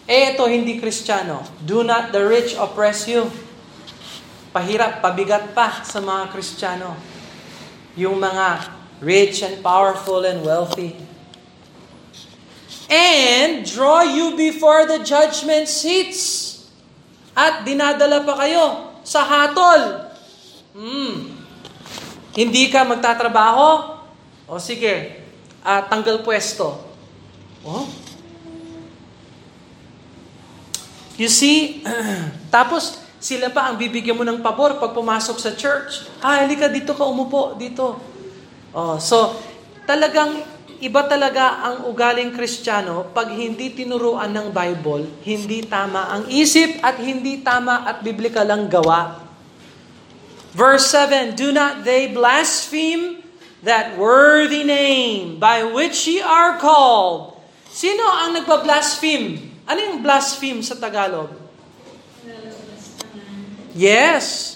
Eh, 0.08 0.32
ito 0.32 0.48
hindi 0.48 0.80
kristyano. 0.80 1.44
Do 1.60 1.84
not 1.84 2.16
the 2.16 2.24
rich 2.24 2.56
oppress 2.56 3.04
you. 3.06 3.28
Pahirap, 4.56 5.04
pabigat 5.04 5.52
pa 5.52 5.84
sa 5.84 6.00
mga 6.00 6.32
kristyano. 6.32 6.96
Yung 8.00 8.16
mga 8.16 8.72
rich 9.04 9.44
and 9.44 9.60
powerful 9.60 10.24
and 10.24 10.40
wealthy. 10.40 11.05
And 12.90 13.66
draw 13.66 14.06
you 14.06 14.38
before 14.38 14.86
the 14.86 15.02
judgment 15.02 15.66
seats. 15.66 16.54
At 17.36 17.68
dinadala 17.68 18.24
pa 18.24 18.40
kayo 18.40 18.96
sa 19.02 19.26
hatol. 19.26 20.12
Hmm. 20.76 21.36
Hindi 22.36 22.70
ka 22.70 22.86
magtatrabaho? 22.88 24.00
O 24.46 24.62
sige, 24.62 25.24
uh, 25.66 25.82
tanggal 25.90 26.22
pwesto. 26.22 26.78
Oh, 27.66 27.90
You 31.16 31.32
see, 31.32 31.80
tapos 32.56 33.00
sila 33.24 33.48
pa 33.50 33.72
ang 33.72 33.80
bibigyan 33.80 34.20
mo 34.20 34.28
ng 34.28 34.44
pabor 34.44 34.78
pag 34.78 34.92
pumasok 34.92 35.38
sa 35.40 35.56
church. 35.56 36.06
Ah, 36.20 36.44
halika 36.44 36.68
dito 36.68 36.92
ka 36.92 37.08
umupo 37.08 37.56
dito. 37.56 37.98
Oh, 38.76 39.00
so 39.00 39.40
talagang 39.88 40.44
iba 40.82 41.06
talaga 41.06 41.64
ang 41.64 41.78
ugaling 41.88 42.34
Kristiyano 42.34 43.12
pag 43.12 43.32
hindi 43.32 43.72
tinuruan 43.72 44.32
ng 44.32 44.48
Bible, 44.50 45.22
hindi 45.24 45.64
tama 45.64 46.10
ang 46.12 46.24
isip 46.32 46.80
at 46.82 46.98
hindi 46.98 47.44
tama 47.44 47.84
at 47.86 48.02
biblikal 48.02 48.48
ang 48.48 48.66
gawa. 48.66 49.22
Verse 50.56 50.88
7, 50.88 51.36
Do 51.36 51.52
not 51.52 51.84
they 51.84 52.08
blaspheme 52.12 53.20
that 53.60 54.00
worthy 54.00 54.64
name 54.64 55.36
by 55.36 55.68
which 55.68 56.08
ye 56.08 56.24
are 56.24 56.56
called. 56.56 57.36
Sino 57.68 58.08
ang 58.08 58.32
nagpa-blaspheme? 58.40 59.52
Ano 59.68 59.80
yung 59.84 60.00
blaspheme 60.00 60.64
sa 60.64 60.80
Tagalog? 60.80 61.36
Yes. 63.76 64.56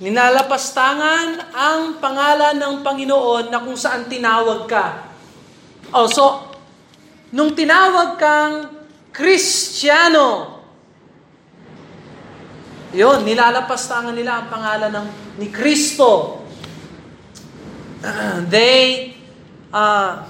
Ninalapastangan 0.00 1.52
ang 1.52 2.00
pangalan 2.00 2.56
ng 2.56 2.74
Panginoon 2.80 3.52
na 3.52 3.60
kung 3.60 3.76
saan 3.76 4.08
tinawag 4.08 4.64
ka. 4.64 5.11
Oh, 5.92 6.08
so, 6.08 6.48
nung 7.36 7.52
tinawag 7.52 8.16
kang 8.16 8.54
Kristiyano, 9.12 10.60
yun, 12.96 13.20
nilalapastangan 13.28 14.16
nila 14.16 14.40
ang 14.40 14.46
pangalan 14.48 14.88
ng 14.88 15.06
ni 15.36 15.52
Kristo. 15.52 16.40
They 18.52 19.12
uh, 19.68 20.24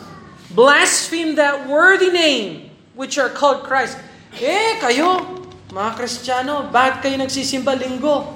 blaspheme 0.51 1.39
that 1.39 1.71
worthy 1.71 2.11
name 2.11 2.71
which 2.99 3.15
are 3.19 3.31
called 3.31 3.63
Christ. 3.63 3.99
Eh, 4.39 4.83
kayo, 4.83 5.23
mga 5.71 5.91
Kristiyano, 5.95 6.71
bakit 6.75 7.07
kayo 7.07 7.17
nagsisimba 7.23 7.79
linggo? 7.79 8.35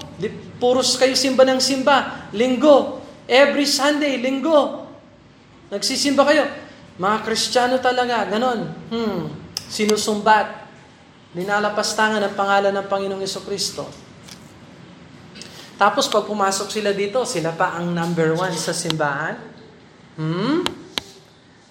Puros 0.62 0.94
kayo 0.94 1.18
simba 1.18 1.42
ng 1.42 1.58
simba, 1.58 2.30
linggo. 2.30 3.02
Every 3.26 3.66
Sunday, 3.66 4.22
linggo. 4.22 4.86
Nagsisimba 5.74 6.22
kayo. 6.22 6.65
Mga 6.96 7.16
Kristiyano 7.28 7.76
talaga, 7.76 8.24
ganon. 8.24 8.72
Hmm, 8.88 9.28
sinusumbat. 9.68 10.64
Ninalapastangan 11.36 12.24
ang 12.24 12.32
pangalan 12.32 12.72
ng 12.72 12.86
Panginoong 12.88 13.20
Yeso 13.20 13.44
Kristo. 13.44 13.84
Tapos 15.76 16.08
pag 16.08 16.24
pumasok 16.24 16.72
sila 16.72 16.96
dito, 16.96 17.20
sila 17.28 17.52
pa 17.52 17.76
ang 17.76 17.92
number 17.92 18.32
one 18.32 18.56
sa 18.56 18.72
simbahan. 18.72 19.36
Hmm? 20.16 20.64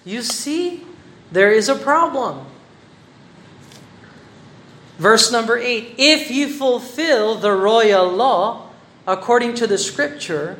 You 0.06 0.22
see, 0.22 0.86
there 1.34 1.50
is 1.50 1.66
a 1.66 1.74
problem. 1.74 2.46
Verse 5.02 5.34
number 5.34 5.58
8 5.58 5.98
If 5.98 6.30
you 6.30 6.54
fulfill 6.54 7.34
the 7.34 7.50
royal 7.50 8.06
law 8.06 8.70
according 9.10 9.58
to 9.58 9.66
the 9.66 9.76
scripture, 9.76 10.54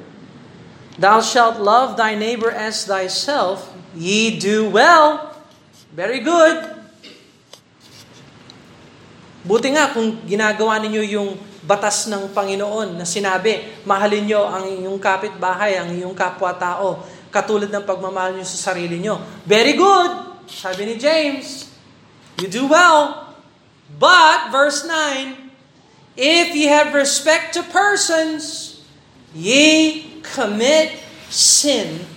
thou 0.99 1.23
shalt 1.23 1.63
love 1.63 1.95
thy 1.95 2.19
neighbor 2.19 2.51
as 2.51 2.83
thyself, 2.83 3.71
ye 3.97 4.37
do 4.37 4.69
well. 4.69 5.33
Very 5.97 6.21
good. 6.21 6.77
Buti 9.47 9.73
nga 9.73 9.91
kung 9.97 10.27
ginagawa 10.29 10.77
ninyo 10.83 11.03
yung 11.07 11.31
batas 11.65 12.07
ng 12.07 12.31
Panginoon 12.31 13.01
na 13.01 13.07
sinabi, 13.09 13.83
mahalin 13.89 14.27
nyo 14.29 14.43
ang 14.47 14.69
inyong 14.69 15.01
kapitbahay, 15.01 15.81
ang 15.81 15.91
inyong 15.91 16.15
kapwa-tao, 16.15 17.03
katulad 17.33 17.71
ng 17.73 17.85
pagmamahal 17.87 18.39
nyo 18.39 18.47
sa 18.47 18.71
sarili 18.71 19.03
nyo. 19.03 19.19
Very 19.49 19.75
good! 19.75 20.11
Sabi 20.47 20.87
ni 20.87 20.95
James, 20.95 21.67
you 22.39 22.47
do 22.47 22.71
well. 22.71 23.35
But, 23.99 24.51
verse 24.51 24.87
9, 24.87 25.35
if 26.19 26.55
ye 26.55 26.67
have 26.71 26.95
respect 26.95 27.55
to 27.55 27.63
persons, 27.67 28.75
ye 29.31 30.07
commit 30.23 30.99
sin 31.31 32.16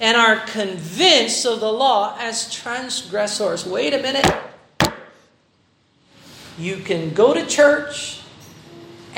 and 0.00 0.16
are 0.16 0.36
convinced 0.46 1.44
of 1.44 1.60
the 1.60 1.72
law 1.72 2.16
as 2.18 2.52
transgressors. 2.52 3.66
Wait 3.66 3.94
a 3.94 4.02
minute. 4.02 4.26
You 6.58 6.76
can 6.78 7.14
go 7.14 7.34
to 7.34 7.46
church, 7.46 8.18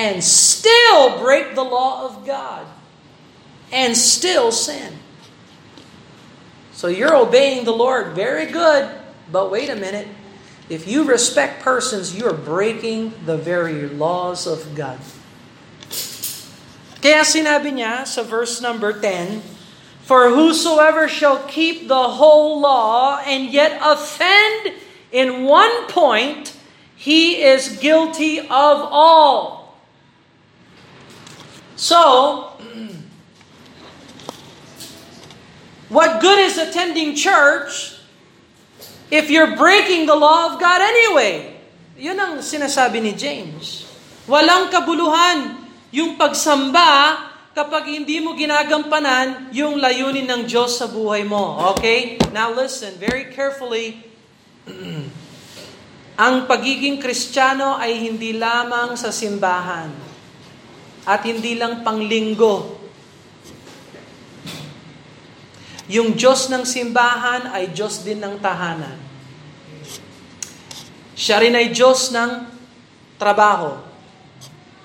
and 0.00 0.24
still 0.24 1.20
break 1.20 1.54
the 1.54 1.62
law 1.62 2.08
of 2.08 2.24
God 2.24 2.64
and 3.68 3.92
still 3.92 4.48
sin. 4.50 4.96
So 6.72 6.88
you're 6.88 7.14
obeying 7.14 7.68
the 7.68 7.76
Lord, 7.76 8.16
very 8.16 8.46
good. 8.46 8.88
But 9.30 9.50
wait 9.50 9.68
a 9.68 9.76
minute. 9.76 10.08
If 10.70 10.88
you 10.88 11.04
respect 11.04 11.62
persons, 11.62 12.16
you 12.16 12.24
are 12.24 12.32
breaking 12.32 13.12
the 13.26 13.36
very 13.36 13.92
laws 13.92 14.46
of 14.46 14.74
God. 14.74 14.98
Kaya 17.04 17.20
sinabi 17.20 17.76
niya 17.76 18.08
sa 18.08 18.24
verse 18.24 18.64
number 18.64 18.96
10, 18.96 19.59
For 20.10 20.26
whosoever 20.26 21.06
shall 21.06 21.46
keep 21.46 21.86
the 21.86 22.18
whole 22.18 22.58
law 22.58 23.22
and 23.22 23.46
yet 23.54 23.78
offend 23.78 24.74
in 25.14 25.46
one 25.46 25.86
point, 25.86 26.58
he 26.98 27.38
is 27.38 27.78
guilty 27.78 28.42
of 28.42 28.90
all. 28.90 29.78
So, 31.78 32.58
what 35.86 36.18
good 36.18 36.42
is 36.42 36.58
attending 36.58 37.14
church 37.14 37.94
if 39.14 39.30
you're 39.30 39.54
breaking 39.54 40.10
the 40.10 40.18
law 40.18 40.50
of 40.50 40.58
God 40.58 40.82
anyway? 40.82 41.54
Yun 41.94 42.18
ang 42.18 42.42
sinasabi 42.42 42.98
ni 42.98 43.14
James. 43.14 43.86
Walang 44.26 44.74
kabuluhan 44.74 45.70
yung 45.94 46.18
pagsamba 46.18 47.29
kapag 47.50 47.90
hindi 47.90 48.22
mo 48.22 48.38
ginagampanan 48.38 49.50
yung 49.50 49.82
layunin 49.82 50.26
ng 50.26 50.42
Diyos 50.46 50.78
sa 50.78 50.86
buhay 50.86 51.26
mo. 51.26 51.58
Okay? 51.74 52.18
Now 52.30 52.54
listen 52.54 52.94
very 52.96 53.34
carefully. 53.34 54.06
ang 56.20 56.44
pagiging 56.46 57.02
kristyano 57.02 57.80
ay 57.80 57.96
hindi 57.96 58.36
lamang 58.36 58.94
sa 58.94 59.10
simbahan 59.10 59.90
at 61.08 61.20
hindi 61.26 61.58
lang 61.58 61.82
panglinggo. 61.82 62.78
Yung 65.90 66.14
Diyos 66.14 66.46
ng 66.54 66.62
simbahan 66.62 67.50
ay 67.50 67.74
Diyos 67.74 68.06
din 68.06 68.22
ng 68.22 68.38
tahanan. 68.38 68.94
Siya 71.18 71.42
rin 71.42 71.58
ay 71.58 71.74
Diyos 71.74 72.14
ng 72.14 72.46
trabaho. 73.18 73.74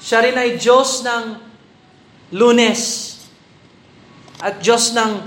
Siya 0.02 0.26
rin 0.26 0.34
ay 0.34 0.58
Diyos 0.58 1.06
ng 1.06 1.45
lunes. 2.32 3.14
At 4.42 4.62
Diyos 4.62 4.94
ng 4.94 5.26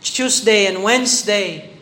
Tuesday 0.00 0.72
and 0.72 0.80
Wednesday. 0.80 1.76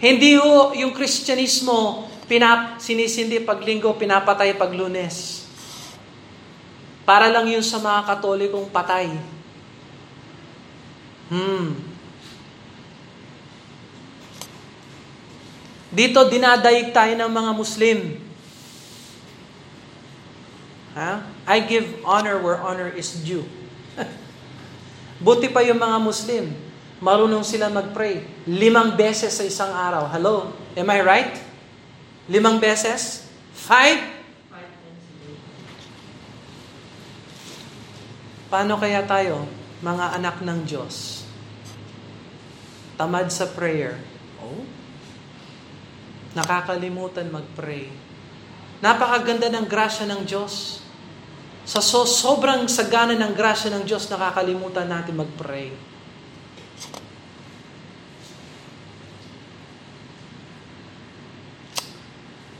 Hindi 0.00 0.40
ho 0.40 0.72
yung 0.72 0.96
Kristyanismo 0.96 2.08
pinap, 2.30 2.78
sinisindi 2.78 3.42
pag 3.42 3.58
linggo, 3.58 3.90
pinapatay 3.98 4.54
pag 4.54 4.70
lunes. 4.70 5.44
Para 7.02 7.26
lang 7.26 7.50
yun 7.50 7.66
sa 7.66 7.82
mga 7.82 8.06
katolikong 8.06 8.70
patay. 8.70 9.10
Hmm. 11.26 11.74
Dito 15.90 16.22
dinadaig 16.30 16.94
tayo 16.94 17.18
ng 17.18 17.30
mga 17.34 17.50
Muslim. 17.50 17.98
Ha? 21.00 21.24
I 21.48 21.64
give 21.64 22.04
honor 22.04 22.36
where 22.44 22.60
honor 22.60 22.92
is 22.92 23.24
due. 23.24 23.48
Buti 25.24 25.48
pa 25.48 25.64
yung 25.64 25.80
mga 25.80 25.96
Muslim. 25.96 26.52
Marunong 27.00 27.40
sila 27.40 27.72
mag-pray. 27.72 28.28
Limang 28.44 29.00
beses 29.00 29.32
sa 29.32 29.40
isang 29.40 29.72
araw. 29.72 30.12
Hello? 30.12 30.52
Am 30.76 30.84
I 30.92 31.00
right? 31.00 31.32
Limang 32.28 32.60
beses? 32.60 33.24
Five? 33.56 34.20
Paano 38.52 38.76
kaya 38.76 39.00
tayo, 39.08 39.48
mga 39.80 40.20
anak 40.20 40.44
ng 40.44 40.68
Diyos? 40.68 41.24
Tamad 43.00 43.32
sa 43.32 43.48
prayer. 43.48 43.96
Oh? 44.36 44.68
Nakakalimutan 46.36 47.32
mag-pray. 47.32 47.88
Napakaganda 48.84 49.48
ng 49.48 49.64
grasya 49.64 50.04
ng 50.04 50.28
Diyos. 50.28 50.84
Sa 51.68 51.80
so, 51.84 52.08
sobrang 52.08 52.66
sagana 52.66 53.14
ng 53.14 53.32
grasya 53.36 53.74
ng 53.74 53.84
Diyos, 53.84 54.08
nakakalimutan 54.08 54.88
natin 54.88 55.20
mag-pray. 55.20 55.72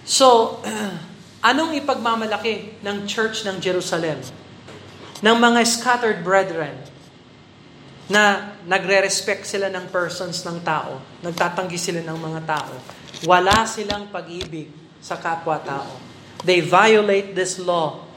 So, 0.04 0.60
anong 1.50 1.78
ipagmamalaki 1.80 2.82
ng 2.84 3.08
Church 3.08 3.46
ng 3.48 3.62
Jerusalem? 3.62 4.20
ng 5.20 5.36
mga 5.36 5.60
scattered 5.68 6.20
brethren 6.24 6.72
na 8.10 8.56
nagre-respect 8.66 9.46
sila 9.46 9.70
ng 9.70 9.86
persons 9.92 10.42
ng 10.42 10.64
tao, 10.66 10.98
nagtatanggi 11.22 11.78
sila 11.78 12.00
ng 12.02 12.18
mga 12.18 12.40
tao. 12.42 12.74
Wala 13.28 13.68
silang 13.68 14.10
pag-ibig 14.10 14.72
sa 14.98 15.20
kapwa-tao. 15.20 16.00
They 16.42 16.64
violate 16.64 17.36
this 17.36 17.60
law. 17.60 18.09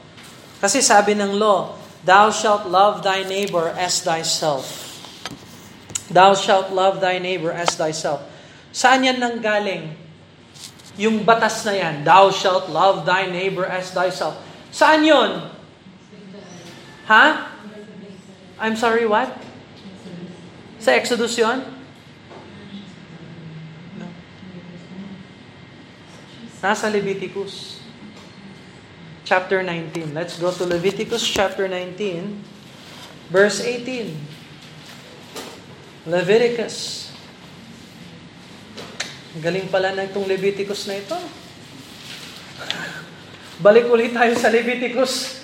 Kasi 0.64 0.80
sabi 0.80 1.12
ng 1.12 1.36
law, 1.36 1.76
Thou 2.08 2.32
shalt 2.32 2.64
love 2.64 3.04
thy 3.04 3.20
neighbor 3.20 3.68
as 3.76 4.00
thyself. 4.00 4.64
Thou 6.08 6.32
shalt 6.32 6.72
love 6.72 7.04
thy 7.04 7.20
neighbor 7.20 7.52
as 7.52 7.76
thyself. 7.76 8.24
Saan 8.72 9.04
yan 9.04 9.20
nang 9.20 9.44
galing? 9.44 9.92
Yung 10.96 11.20
batas 11.20 11.68
na 11.68 11.76
yan, 11.76 12.00
Thou 12.00 12.32
shalt 12.32 12.72
love 12.72 13.04
thy 13.04 13.28
neighbor 13.28 13.68
as 13.68 13.92
thyself. 13.92 14.40
Saan 14.72 15.04
yon? 15.04 15.52
Ha? 17.12 17.52
I'm 18.56 18.76
sorry, 18.80 19.04
what? 19.04 19.28
Sa 20.80 20.96
Exodus 20.96 21.36
yon? 21.36 21.60
No. 24.00 24.08
Nasa 26.64 26.88
Leviticus. 26.88 27.73
Chapter 29.24 29.64
19. 29.64 30.12
Let's 30.12 30.36
go 30.36 30.52
to 30.52 30.68
Leviticus 30.68 31.24
chapter 31.24 31.64
19, 31.64 32.44
verse 33.32 33.64
18. 33.64 34.12
Leviticus 36.04 37.08
galing 39.40 39.64
pala 39.72 39.96
na 39.96 40.04
itong 40.04 40.28
Leviticus 40.28 40.84
na 40.84 41.00
ito. 41.00 41.16
Balik 43.64 43.88
ulit 43.88 44.12
tayo 44.12 44.36
sa 44.36 44.52
Leviticus. 44.52 45.40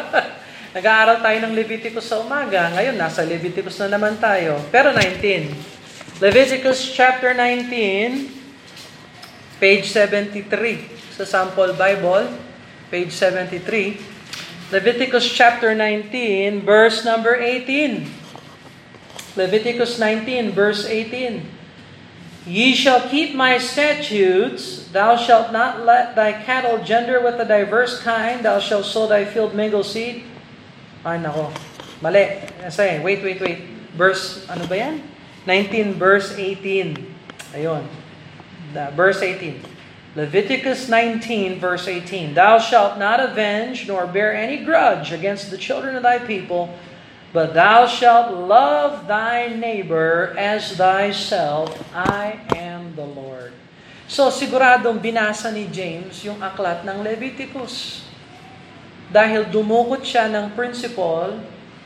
Nag-aaral 0.74 1.22
tayo 1.22 1.38
ng 1.46 1.54
Leviticus 1.54 2.10
sa 2.10 2.18
umaga. 2.18 2.74
Ngayon, 2.74 2.98
nasa 2.98 3.22
Leviticus 3.22 3.78
na 3.78 3.94
naman 3.94 4.18
tayo. 4.18 4.58
Pero 4.74 4.90
19. 4.90 6.18
Leviticus 6.18 6.82
chapter 6.82 7.30
19, 7.38 8.26
page 9.62 9.86
73. 9.86 11.14
Sa 11.14 11.22
sample 11.22 11.78
Bible, 11.78 12.49
page 12.90 13.14
73. 13.14 14.02
Leviticus 14.74 15.26
chapter 15.30 15.74
19, 15.74 16.62
verse 16.66 17.06
number 17.06 17.38
18. 17.38 18.10
Leviticus 19.38 19.98
19, 19.98 20.50
verse 20.50 20.84
18. 20.86 21.46
Ye 22.46 22.74
shall 22.74 23.06
keep 23.06 23.34
my 23.34 23.58
statutes. 23.58 24.90
Thou 24.90 25.14
shalt 25.14 25.52
not 25.54 25.86
let 25.86 26.16
thy 26.18 26.34
cattle 26.34 26.82
gender 26.82 27.22
with 27.22 27.38
a 27.38 27.46
diverse 27.46 28.02
kind. 28.02 28.42
Thou 28.42 28.58
shalt 28.58 28.86
sow 28.86 29.06
thy 29.06 29.24
field 29.24 29.54
mingle 29.54 29.86
seed. 29.86 30.26
Ay, 31.06 31.22
nako. 31.22 31.54
Mali. 32.02 32.42
Say, 32.70 32.98
wait, 32.98 33.22
wait, 33.22 33.38
wait. 33.38 33.60
Verse, 33.94 34.46
ano 34.50 34.66
ba 34.66 34.76
yan? 34.76 35.02
19, 35.46 35.94
verse 35.94 36.34
18. 36.34 36.96
Ayun. 37.54 37.86
The, 38.74 38.90
verse 38.98 39.22
18. 39.22 39.79
Leviticus 40.16 40.88
19, 40.88 41.60
verse 41.60 41.86
18. 41.86 42.34
Thou 42.34 42.58
shalt 42.58 42.98
not 42.98 43.20
avenge 43.22 43.86
nor 43.86 44.06
bear 44.06 44.34
any 44.34 44.64
grudge 44.64 45.12
against 45.12 45.50
the 45.50 45.58
children 45.58 45.94
of 45.94 46.02
thy 46.02 46.18
people, 46.18 46.74
But 47.30 47.54
thou 47.54 47.86
shalt 47.86 48.34
love 48.34 49.06
thy 49.06 49.54
neighbor 49.54 50.34
as 50.34 50.74
thyself. 50.74 51.70
I 51.94 52.42
am 52.58 52.98
the 52.98 53.06
Lord. 53.06 53.54
So 54.10 54.34
siguradong 54.34 54.98
binasa 54.98 55.54
ni 55.54 55.70
James 55.70 56.26
yung 56.26 56.42
aklat 56.42 56.82
ng 56.82 57.06
Leviticus. 57.06 58.02
Dahil 59.14 59.46
dumukot 59.46 60.02
siya 60.02 60.26
ng 60.26 60.58
principle 60.58 61.38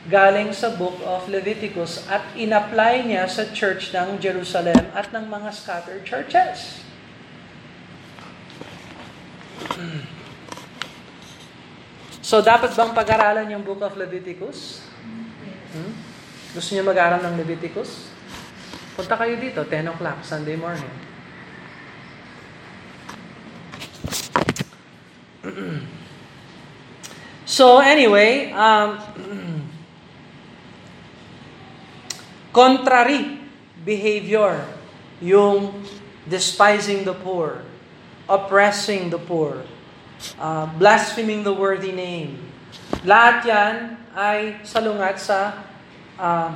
galing 0.09 0.49
sa 0.49 0.73
book 0.73 0.97
of 1.05 1.29
Leviticus 1.29 2.01
at 2.09 2.25
inapply 2.33 3.05
niya 3.05 3.29
sa 3.29 3.45
church 3.53 3.93
ng 3.93 4.17
Jerusalem 4.17 4.89
at 4.97 5.13
ng 5.13 5.29
mga 5.29 5.49
scattered 5.53 6.05
churches. 6.09 6.81
So 12.25 12.41
dapat 12.41 12.73
bang 12.73 12.89
pag-aralan 12.89 13.53
yung 13.53 13.61
book 13.61 13.85
of 13.85 13.93
Leviticus? 13.93 14.81
Hmm? 15.71 15.93
Gusto 16.57 16.73
niyo 16.73 16.81
mag-aral 16.81 17.21
ng 17.21 17.37
Leviticus? 17.37 18.09
Punta 18.97 19.13
kayo 19.13 19.37
dito, 19.37 19.61
10 19.61 19.93
o'clock, 19.93 20.25
Sunday 20.25 20.57
morning. 20.57 20.89
so 27.45 27.77
anyway, 27.77 28.49
um, 28.55 28.97
contrary 32.57 33.37
behavior, 33.85 34.65
yung 35.21 35.77
despising 36.25 37.05
the 37.05 37.13
poor, 37.13 37.61
oppressing 38.25 39.09
the 39.09 39.21
poor, 39.21 39.63
uh, 40.41 40.65
blaspheming 40.77 41.45
the 41.45 41.53
worthy 41.53 41.93
name. 41.93 42.41
Lahat 43.05 43.45
yan 43.45 43.75
ay 44.13 44.61
salungat 44.65 45.21
sa 45.21 45.65
uh, 46.17 46.49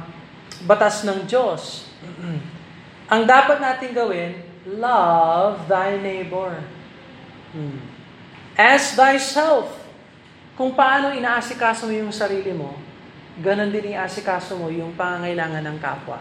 batas 0.66 1.06
ng 1.06 1.26
Diyos. 1.30 1.90
Ang 3.14 3.26
dapat 3.26 3.58
natin 3.58 3.90
gawin, 3.94 4.32
love 4.66 5.66
thy 5.66 5.98
neighbor. 5.98 6.62
Hmm. 7.54 7.82
As 8.54 8.94
thyself. 8.94 9.74
Kung 10.60 10.76
paano 10.76 11.16
inaasikaso 11.16 11.88
mo 11.88 11.96
yung 11.96 12.12
sarili 12.12 12.52
mo, 12.52 12.76
ganon 13.40 13.72
din 13.72 13.96
iaasikaso 13.96 14.60
mo 14.60 14.68
yung 14.68 14.92
pangangailangan 14.92 15.64
ng 15.64 15.78
kapwa. 15.80 16.20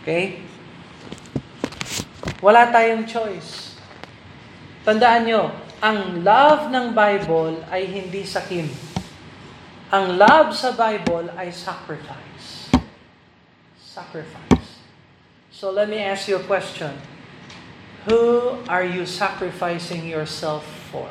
Okay? 0.00 0.38
Wala 2.44 2.68
tayong 2.68 3.08
choice. 3.08 3.72
Tandaan 4.84 5.24
nyo, 5.24 5.48
ang 5.80 6.20
love 6.20 6.68
ng 6.68 6.92
Bible 6.92 7.64
ay 7.72 7.88
hindi 7.88 8.20
sakim. 8.28 8.68
Ang 9.88 10.20
love 10.20 10.52
sa 10.52 10.76
Bible 10.76 11.32
ay 11.40 11.48
sacrifice. 11.48 12.68
Sacrifice. 13.80 14.84
So 15.48 15.72
let 15.72 15.88
me 15.88 16.04
ask 16.04 16.28
you 16.28 16.36
a 16.36 16.44
question. 16.44 16.92
Who 18.12 18.60
are 18.68 18.84
you 18.84 19.08
sacrificing 19.08 20.04
yourself 20.04 20.68
for? 20.92 21.08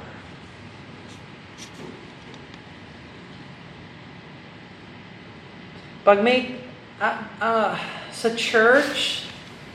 Pag 6.06 6.22
may, 6.22 6.62
uh, 7.02 7.26
uh, 7.42 7.74
sa 8.14 8.30
church, 8.38 9.33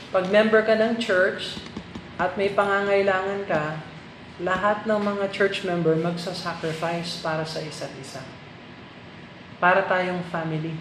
pag 0.09 0.25
member 0.33 0.65
ka 0.65 0.73
ng 0.73 0.97
church, 0.97 1.61
at 2.19 2.35
may 2.35 2.51
pangangailangan 2.51 3.47
ka, 3.47 3.79
lahat 4.43 4.83
ng 4.83 4.99
mga 4.99 5.25
church 5.31 5.63
member 5.63 5.95
magsa-sacrifice 5.95 7.23
para 7.23 7.47
sa 7.47 7.63
isa't 7.63 7.95
isa. 7.95 8.19
Para 9.59 9.87
tayong 9.87 10.23
family. 10.27 10.75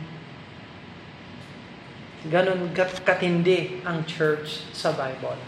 Ganon 2.27 2.75
katindi 3.07 3.79
ang 3.87 4.03
church 4.03 4.67
sa 4.75 4.91
Bible. 4.91 5.39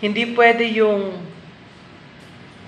Hindi 0.00 0.32
pwede 0.32 0.64
yung 0.72 1.20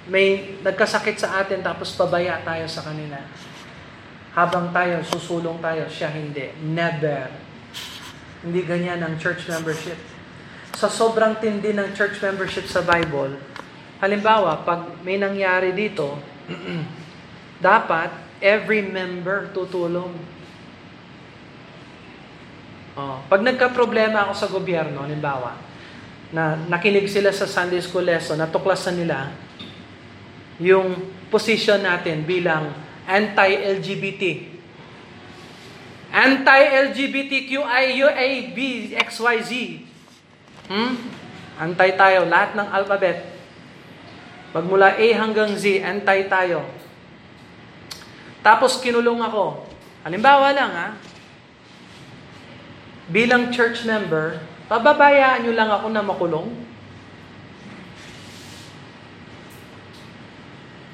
may 0.05 0.61
nagkasakit 0.61 1.17
sa 1.17 1.41
atin 1.41 1.65
tapos 1.65 1.97
pabaya 1.97 2.37
tayo 2.45 2.69
sa 2.69 2.85
kanila. 2.85 3.17
Habang 4.37 4.77
tayo, 4.77 5.01
susulong 5.01 5.57
tayo, 5.65 5.89
siya 5.89 6.13
hindi. 6.13 6.53
Never. 6.61 7.33
Hindi 8.45 8.61
ganyan 8.63 9.01
ang 9.01 9.17
church 9.17 9.49
membership. 9.49 9.97
Sa 10.77 10.93
sobrang 10.93 11.41
tindi 11.41 11.73
ng 11.73 11.97
church 11.97 12.21
membership 12.21 12.69
sa 12.69 12.85
Bible, 12.85 13.41
halimbawa, 14.05 14.61
pag 14.63 15.01
may 15.01 15.17
nangyari 15.17 15.73
dito, 15.73 16.21
dapat 17.65 18.13
every 18.45 18.85
member 18.85 19.49
tutulong. 19.57 20.13
Oh, 22.95 23.19
pag 23.27 23.41
nagka-problema 23.41 24.29
ako 24.29 24.33
sa 24.37 24.47
gobyerno, 24.53 25.03
halimbawa, 25.03 25.57
na 26.31 26.55
nakinig 26.69 27.09
sila 27.09 27.33
sa 27.33 27.49
Sunday 27.49 27.81
school 27.81 28.05
lesson, 28.05 28.39
natuklasan 28.39 29.01
nila 29.01 29.33
yung 30.63 30.95
position 31.31 31.83
natin 31.83 32.23
bilang 32.23 32.71
anti-LGBT. 33.09 34.54
Anti-LGBTQIUAB 36.15 37.59
XYZ. 38.95 39.51
Hmm? 40.71 40.95
Antay 41.59 41.99
tayo, 41.99 42.31
lahat 42.31 42.55
ng 42.55 42.71
alphabet. 42.71 43.35
Magmula 44.55 44.95
A 44.95 45.07
hanggang 45.19 45.51
Z, 45.59 45.83
antay 45.83 46.31
tayo. 46.31 46.63
Tapos 48.47 48.79
kinulong 48.79 49.19
ako. 49.27 49.67
Halimbawa 50.07 50.55
lang 50.55 50.71
ha, 50.71 50.95
bilang 53.11 53.51
church 53.51 53.83
member, 53.83 54.39
pababayaan 54.71 55.43
nyo 55.43 55.53
lang 55.57 55.71
ako 55.73 55.87
na 55.91 56.03
makulong? 56.07 56.49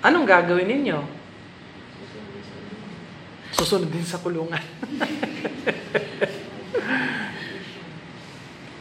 Anong 0.01 0.25
gagawin 0.25 0.65
ninyo? 0.65 1.20
Susunod 3.55 3.91
din 3.91 4.07
sa 4.07 4.19
kulungan. 4.23 4.63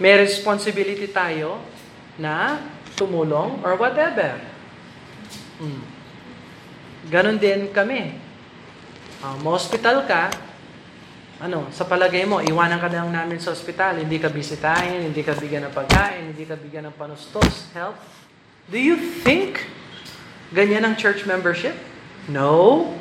May 0.01 0.15
responsibility 0.15 1.11
tayo 1.11 1.59
na 2.15 2.63
tumulong 2.95 3.59
or 3.63 3.75
whatever. 3.75 4.39
Hmm. 5.59 5.83
Ganon 7.11 7.39
din 7.39 7.71
kami. 7.71 8.15
Uh, 9.19 9.35
ma-hospital 9.43 10.07
ka, 10.07 10.31
ano, 11.39 11.67
sa 11.71 11.83
palagay 11.83 12.23
mo, 12.23 12.39
iwanan 12.43 12.79
ka 12.79 12.87
lang 12.91 13.11
namin 13.11 13.39
sa 13.39 13.51
ospital, 13.51 13.99
hindi 13.99 14.19
ka 14.19 14.31
bisitahin, 14.31 15.07
hindi 15.07 15.23
ka 15.23 15.35
bigyan 15.35 15.67
ng 15.67 15.75
pagkain, 15.75 16.35
hindi 16.35 16.43
ka 16.47 16.55
bigyan 16.55 16.91
ng 16.91 16.95
panustos, 16.95 17.71
help. 17.75 17.95
Do 18.67 18.79
you 18.79 18.95
think 19.23 19.67
ganyan 20.55 20.87
ang 20.87 20.95
church 20.95 21.23
membership? 21.27 21.75
No. 22.27 22.91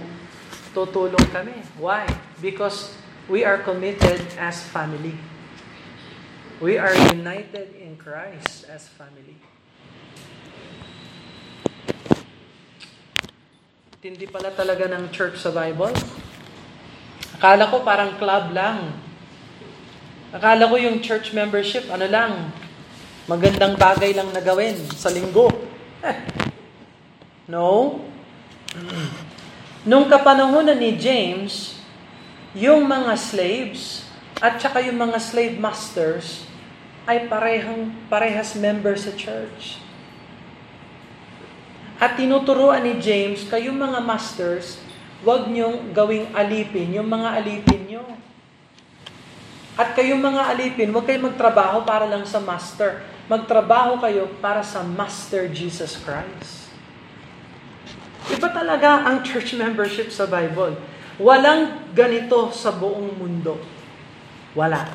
Tutulong 0.76 1.28
kami. 1.32 1.56
Why? 1.80 2.04
Because 2.40 2.96
we 3.28 3.44
are 3.44 3.60
committed 3.60 4.20
as 4.36 4.64
family. 4.64 5.16
We 6.58 6.74
are 6.74 6.92
united 7.14 7.76
in 7.78 7.94
Christ 7.94 8.66
as 8.66 8.90
family. 8.90 9.38
Tindi 13.98 14.30
pala 14.30 14.54
talaga 14.54 14.86
ng 14.90 15.10
church 15.10 15.42
sa 15.42 15.50
Bible. 15.50 15.94
Akala 17.38 17.70
ko 17.70 17.82
parang 17.86 18.18
club 18.18 18.50
lang. 18.50 18.94
Akala 20.34 20.66
ko 20.66 20.76
yung 20.76 21.00
church 21.00 21.32
membership, 21.32 21.88
ano 21.88 22.04
lang, 22.04 22.52
magandang 23.30 23.78
bagay 23.80 24.12
lang 24.12 24.28
na 24.34 24.42
gawin 24.42 24.76
sa 24.92 25.08
linggo. 25.08 25.48
no? 27.48 28.00
Nung 29.88 30.04
kapanahonan 30.04 30.76
ni 30.76 31.00
James, 31.00 31.80
yung 32.52 32.84
mga 32.84 33.16
slaves 33.16 34.04
at 34.36 34.60
saka 34.60 34.84
yung 34.84 35.00
mga 35.00 35.16
slave 35.16 35.56
masters 35.56 36.44
ay 37.08 37.24
parehang 37.24 37.88
parehas 38.12 38.52
member 38.52 38.92
sa 39.00 39.16
church. 39.16 39.80
At 41.96 42.20
tinuturuan 42.20 42.84
ni 42.84 43.00
James, 43.00 43.48
kayong 43.48 43.80
mga 43.80 44.04
masters, 44.04 44.76
huwag 45.24 45.48
niyong 45.48 45.96
gawing 45.96 46.36
alipin 46.36 46.92
yung 46.92 47.08
mga 47.08 47.40
alipin 47.40 47.88
niyo. 47.88 48.04
At 49.72 49.96
kayong 49.96 50.20
mga 50.20 50.52
alipin, 50.52 50.92
huwag 50.92 51.08
kayong 51.08 51.32
magtrabaho 51.32 51.88
para 51.88 52.04
lang 52.04 52.28
sa 52.28 52.44
master. 52.44 53.08
Magtrabaho 53.24 54.04
kayo 54.04 54.28
para 54.44 54.60
sa 54.60 54.84
Master 54.84 55.48
Jesus 55.48 55.96
Christ. 55.96 56.57
Iba 58.26 58.50
talaga 58.50 59.06
ang 59.06 59.22
church 59.22 59.54
membership 59.54 60.10
sa 60.10 60.26
Bible. 60.26 60.74
Walang 61.22 61.94
ganito 61.94 62.50
sa 62.50 62.74
buong 62.74 63.14
mundo. 63.14 63.62
Wala. 64.58 64.90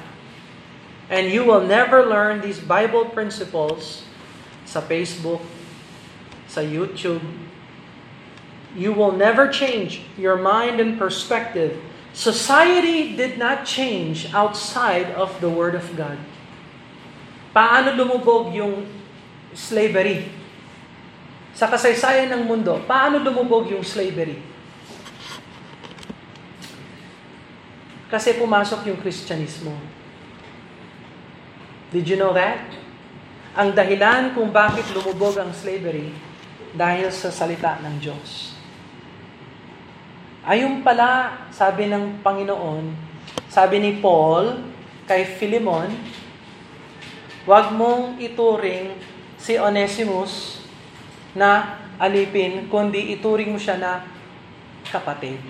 And 1.08 1.32
you 1.32 1.48
will 1.48 1.64
never 1.64 2.04
learn 2.04 2.44
these 2.44 2.60
Bible 2.60 3.08
principles 3.12 4.04
sa 4.68 4.84
Facebook, 4.84 5.44
sa 6.52 6.60
YouTube. 6.60 7.24
You 8.76 8.92
will 8.92 9.14
never 9.16 9.48
change 9.48 10.04
your 10.20 10.36
mind 10.36 10.82
and 10.84 10.98
perspective 11.00 11.78
Society 12.14 13.18
did 13.18 13.42
not 13.42 13.66
change 13.66 14.30
outside 14.38 15.10
of 15.18 15.34
the 15.42 15.50
Word 15.50 15.74
of 15.74 15.90
God. 15.98 16.22
Paano 17.58 17.98
lumubog 17.98 18.54
yung 18.54 18.86
slavery? 19.58 20.30
Sa 21.54 21.70
kasaysayan 21.70 22.34
ng 22.34 22.50
mundo, 22.50 22.82
paano 22.90 23.22
lumubog 23.22 23.70
yung 23.70 23.86
slavery? 23.86 24.42
Kasi 28.10 28.38
pumasok 28.42 28.90
yung 28.90 28.98
Kristyanismo. 28.98 29.74
Did 31.94 32.10
you 32.10 32.18
know 32.18 32.34
that? 32.34 32.74
Ang 33.54 33.78
dahilan 33.78 34.34
kung 34.34 34.50
bakit 34.50 34.90
lumubog 34.98 35.38
ang 35.38 35.54
slavery 35.54 36.10
dahil 36.74 37.14
sa 37.14 37.30
salita 37.30 37.78
ng 37.86 38.02
Diyos. 38.02 38.58
Ayun 40.42 40.82
pala, 40.82 41.46
sabi 41.54 41.86
ng 41.86 42.26
Panginoon, 42.26 42.98
sabi 43.46 43.78
ni 43.78 44.02
Paul 44.02 44.58
kay 45.06 45.38
Philemon, 45.38 45.94
huwag 47.46 47.70
mong 47.78 48.18
ituring 48.18 48.98
si 49.38 49.54
Onesimus 49.62 50.63
na 51.34 51.82
alipin, 51.98 52.70
kundi 52.70 53.14
ituring 53.18 53.54
mo 53.54 53.60
siya 53.60 53.78
na 53.78 54.06
kapatid 54.90 55.42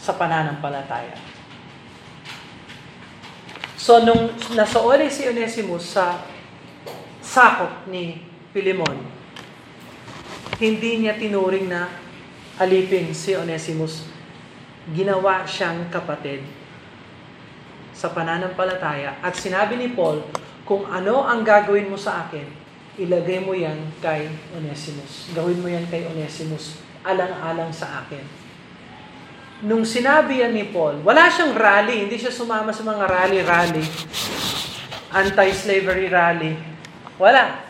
sa 0.00 0.16
pananampalataya. 0.16 1.14
So, 3.78 4.02
nung 4.02 4.30
nasaoli 4.54 5.10
si 5.10 5.26
Onesimus 5.26 5.94
sa 5.94 6.22
sakop 7.18 7.86
ni 7.90 8.22
Philemon, 8.54 8.98
hindi 10.62 11.02
niya 11.02 11.18
tinuring 11.18 11.66
na 11.66 11.90
alipin 12.62 13.10
si 13.10 13.34
Onesimus, 13.34 14.06
ginawa 14.94 15.42
siyang 15.42 15.90
kapatid 15.90 16.46
sa 17.90 18.14
pananampalataya. 18.14 19.18
At 19.18 19.34
sinabi 19.34 19.78
ni 19.78 19.90
Paul, 19.90 20.22
kung 20.62 20.86
ano 20.86 21.26
ang 21.26 21.42
gagawin 21.42 21.90
mo 21.90 21.98
sa 21.98 22.26
akin, 22.26 22.61
ilagay 23.00 23.40
mo 23.40 23.56
yan 23.56 23.78
kay 24.04 24.28
Onesimus. 24.52 25.32
Gawin 25.32 25.60
mo 25.64 25.68
yan 25.68 25.88
kay 25.88 26.04
Onesimus, 26.04 26.76
alang-alang 27.00 27.72
sa 27.72 28.04
akin. 28.04 28.24
Nung 29.62 29.86
sinabi 29.86 30.42
yan 30.42 30.52
ni 30.52 30.68
Paul, 30.68 31.00
wala 31.06 31.30
siyang 31.30 31.54
rally, 31.54 32.04
hindi 32.04 32.18
siya 32.18 32.34
sumama 32.34 32.74
sa 32.74 32.82
mga 32.82 33.04
rally-rally, 33.06 33.86
anti-slavery 35.14 36.10
rally. 36.10 36.52
Wala. 37.16 37.62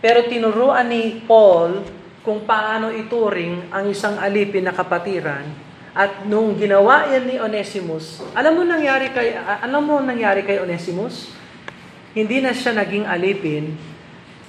Pero 0.00 0.24
tinuruan 0.24 0.88
ni 0.88 1.20
Paul 1.28 1.84
kung 2.24 2.42
paano 2.48 2.90
ituring 2.90 3.70
ang 3.70 3.92
isang 3.92 4.18
alipin 4.18 4.66
na 4.66 4.74
kapatiran. 4.74 5.46
At 5.96 6.28
nung 6.28 6.56
ginawa 6.60 7.08
yan 7.08 7.24
ni 7.24 7.36
Onesimus, 7.40 8.20
alam 8.36 8.52
mo 8.52 8.68
nangyari 8.68 9.08
kay 9.16 9.32
alam 9.38 9.80
mo 9.80 9.96
nangyari 10.02 10.44
kay 10.44 10.60
Onesimus? 10.60 11.32
Hindi 12.12 12.40
na 12.40 12.52
siya 12.52 12.76
naging 12.76 13.08
alipin, 13.08 13.76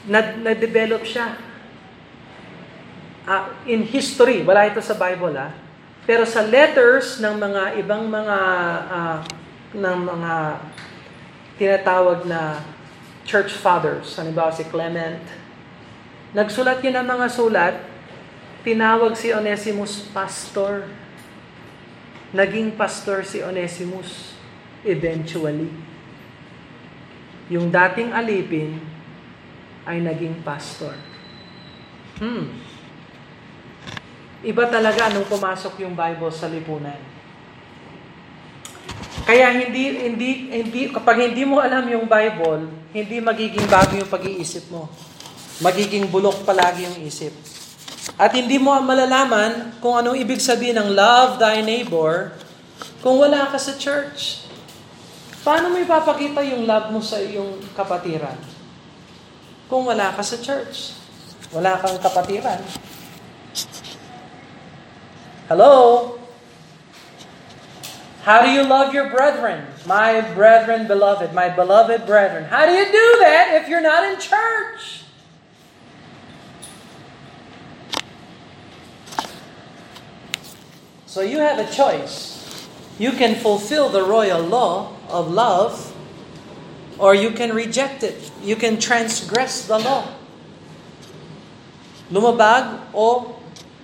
na, 0.08 0.34
na-develop 0.39 1.04
siya. 1.04 1.36
Uh, 3.28 3.52
in 3.67 3.84
history, 3.84 4.41
wala 4.41 4.72
ito 4.72 4.80
sa 4.80 4.96
Bible 4.96 5.36
ah. 5.36 5.52
Pero 6.08 6.24
sa 6.24 6.39
letters 6.48 7.20
ng 7.20 7.36
mga 7.36 7.63
ibang 7.84 8.08
mga 8.08 8.38
uh, 8.88 9.20
ng 9.76 10.00
mga 10.08 10.34
tinatawag 11.60 12.24
na 12.24 12.63
church 13.28 13.52
fathers, 13.60 14.15
halimbawa 14.15 14.56
si 14.56 14.63
Clement, 14.72 15.20
Nagsulat 16.36 16.84
yun 16.84 17.00
ng 17.00 17.08
mga 17.08 17.28
sulat, 17.32 17.76
tinawag 18.67 19.15
si 19.15 19.32
Onesimus 19.32 20.06
pastor. 20.12 20.84
Naging 22.36 22.76
pastor 22.76 23.24
si 23.24 23.39
Onesimus 23.39 24.36
eventually. 24.84 25.72
Yung 27.48 27.72
dating 27.72 28.12
alipin 28.12 28.84
ay 29.88 30.04
naging 30.04 30.43
pastor. 30.43 30.93
Hmm. 32.19 32.52
Iba 34.43 34.67
talaga 34.67 35.10
nung 35.15 35.26
pumasok 35.26 35.82
yung 35.82 35.95
Bible 35.95 36.30
sa 36.30 36.52
lipunan. 36.52 37.00
Kaya 39.23 39.50
hindi 39.56 40.08
hindi 40.08 40.30
hindi 40.52 40.82
kapag 40.91 41.32
hindi 41.32 41.43
mo 41.47 41.63
alam 41.63 41.88
yung 41.88 42.06
Bible, 42.06 42.69
hindi 42.91 43.17
magiging 43.23 43.65
bago 43.65 43.95
yung 43.95 44.12
pag-iisip 44.12 44.69
mo 44.69 44.91
magiging 45.58 46.06
bulok 46.10 46.45
palagi 46.45 46.86
yung 46.86 46.97
isip. 47.06 47.34
At 48.17 48.34
hindi 48.34 48.62
mo 48.62 48.73
malalaman 48.78 49.78
kung 49.82 49.97
anong 49.97 50.17
ibig 50.17 50.41
sabihin 50.41 50.78
ng 50.78 50.89
love 50.93 51.41
thy 51.41 51.62
neighbor 51.62 52.34
kung 53.02 53.17
wala 53.21 53.50
ka 53.50 53.58
sa 53.58 53.73
church. 53.78 54.45
Paano 55.41 55.73
mo 55.73 55.78
ipapakita 55.80 56.43
yung 56.45 56.65
love 56.67 56.93
mo 56.93 57.00
sa 57.02 57.17
iyong 57.19 57.62
kapatiran? 57.73 58.38
Kung 59.67 59.84
wala 59.84 60.15
ka 60.15 60.23
sa 60.23 60.39
church. 60.39 60.95
Wala 61.51 61.80
kang 61.84 61.99
kapatiran. 61.99 62.63
Hello? 65.47 66.19
How 68.27 68.43
do 68.43 68.51
you 68.51 68.63
love 68.63 68.93
your 68.93 69.08
brethren? 69.08 69.63
My 69.88 70.19
brethren 70.36 70.88
beloved, 70.88 71.32
my 71.32 71.47
beloved 71.47 72.03
brethren. 72.06 72.43
How 72.43 72.65
do 72.65 72.73
you 72.75 72.84
do 72.84 73.08
that 73.23 73.56
if 73.63 73.69
you're 73.69 73.84
not 73.84 74.03
in 74.03 74.19
church? 74.19 75.03
So 81.06 81.21
you 81.23 81.39
have 81.39 81.58
a 81.58 81.71
choice. 81.71 82.67
You 82.99 83.12
can 83.12 83.36
fulfill 83.36 83.88
the 83.89 84.03
royal 84.03 84.43
law 84.43 84.91
of 85.08 85.32
love, 85.32 85.95
or 86.98 87.14
you 87.14 87.32
can 87.32 87.54
reject 87.54 88.02
it. 88.02 88.18
You 88.42 88.58
can 88.58 88.82
transgress 88.82 89.66
the 89.66 89.78
law. 89.78 90.14
Lumabag 92.10 92.92
o 92.94 93.38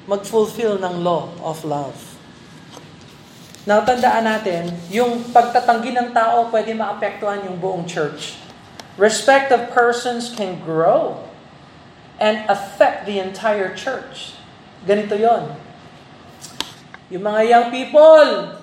mag-fulfill 0.09 0.81
ng 0.81 1.05
law 1.05 1.31
of 1.39 1.63
love. 1.63 1.95
Now, 3.63 3.79
tandaan 3.87 4.27
natin, 4.27 4.75
yung 4.91 5.31
pagtatanggi 5.31 5.95
ng 5.95 6.11
tao 6.11 6.51
pwede 6.51 6.75
maapektuhan 6.75 7.47
yung 7.47 7.63
buong 7.63 7.87
church. 7.87 8.35
Respect 8.99 9.55
of 9.55 9.71
persons 9.71 10.35
can 10.35 10.59
grow 10.59 11.23
and 12.19 12.43
affect 12.51 13.07
the 13.07 13.23
entire 13.23 13.71
church. 13.71 14.35
Ganito 14.83 15.15
yon. 15.15 15.55
Yung 17.07 17.23
mga 17.23 17.41
young 17.47 17.67
people, 17.71 18.59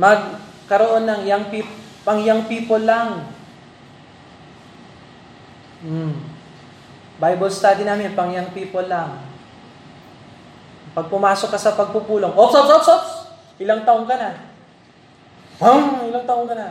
magkaroon 0.00 1.04
ng 1.04 1.20
young 1.28 1.44
people, 1.52 1.83
pang 2.04 2.20
young 2.20 2.44
people 2.44 2.80
lang. 2.84 3.24
Hmm. 5.84 6.14
Bible 7.18 7.52
study 7.52 7.82
namin, 7.84 8.12
pang 8.12 8.30
young 8.30 8.52
people 8.52 8.84
lang. 8.84 9.24
Pag 10.94 11.10
pumasok 11.10 11.50
ka 11.50 11.58
sa 11.58 11.74
pagpupulong, 11.74 12.30
ops, 12.36 12.54
ops, 12.54 12.70
ops, 12.70 12.88
ops! 12.92 13.10
Ilang 13.58 13.82
taong 13.82 14.06
ka 14.06 14.14
na? 14.14 14.30
Bang! 15.58 16.06
Ilang 16.06 16.26
taong 16.28 16.46
ka 16.46 16.54
na? 16.54 16.68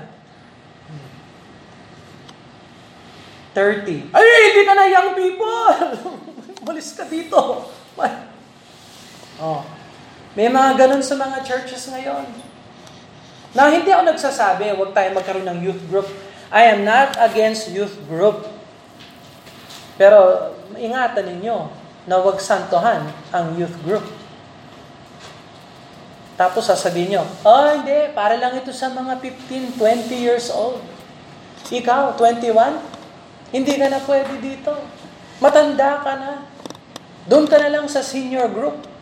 30. 3.54 4.10
Ay, 4.16 4.26
hindi 4.50 4.62
ka 4.66 4.74
na 4.74 4.86
young 4.90 5.12
people! 5.14 5.70
Malis 6.66 6.96
ka 6.96 7.04
dito. 7.06 7.70
Oh. 9.44 9.62
May 10.34 10.50
mga 10.50 10.80
ganun 10.80 11.04
sa 11.06 11.20
mga 11.20 11.44
churches 11.46 11.92
ngayon. 11.92 12.26
Na 13.54 13.70
hindi 13.70 13.94
ako 13.94 14.10
nagsasabi, 14.10 14.74
huwag 14.74 14.98
tayo 14.98 15.14
magkaroon 15.14 15.46
ng 15.46 15.60
youth 15.62 15.82
group. 15.90 16.10
I 16.50 16.74
am 16.74 16.86
not 16.86 17.14
against 17.22 17.70
youth 17.70 17.94
group. 18.10 18.50
Pero 19.98 20.50
ingatan 20.74 21.30
ninyo 21.38 21.70
na 22.10 22.18
huwag 22.18 22.42
santohan 22.42 23.06
ang 23.30 23.54
youth 23.54 23.78
group. 23.86 24.06
Tapos 26.34 26.66
sasabihin 26.66 27.14
nyo, 27.14 27.24
oh 27.46 27.78
hindi, 27.78 28.10
para 28.18 28.42
lang 28.42 28.58
ito 28.58 28.74
sa 28.74 28.90
mga 28.90 29.22
15, 29.22 29.78
20 29.78 30.10
years 30.18 30.50
old. 30.50 30.82
Ikaw, 31.70 32.18
21, 32.18 32.82
hindi 33.54 33.74
ka 33.78 33.88
na 33.88 34.02
pwede 34.02 34.34
dito. 34.42 34.74
Matanda 35.38 36.02
ka 36.02 36.14
na. 36.18 36.32
Doon 37.30 37.46
ka 37.46 37.62
na 37.62 37.70
lang 37.70 37.86
sa 37.86 38.02
senior 38.02 38.50
group. 38.50 38.93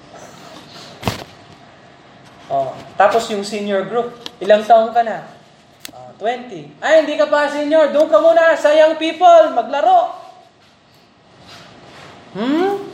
Oh, 2.52 2.76
tapos 3.00 3.32
yung 3.32 3.48
senior 3.48 3.88
group, 3.88 4.12
ilang 4.44 4.68
taong 4.68 4.92
ka 4.92 5.08
na? 5.08 5.24
Oh, 5.96 6.12
20. 6.20 6.84
Ay, 6.84 7.08
hindi 7.08 7.16
ka 7.16 7.32
pa 7.32 7.48
senior. 7.48 7.96
Doon 7.96 8.12
ka 8.12 8.20
muna 8.20 8.52
sa 8.60 8.76
young 8.76 9.00
people, 9.00 9.56
maglaro. 9.56 10.20
Hmm? 12.36 12.92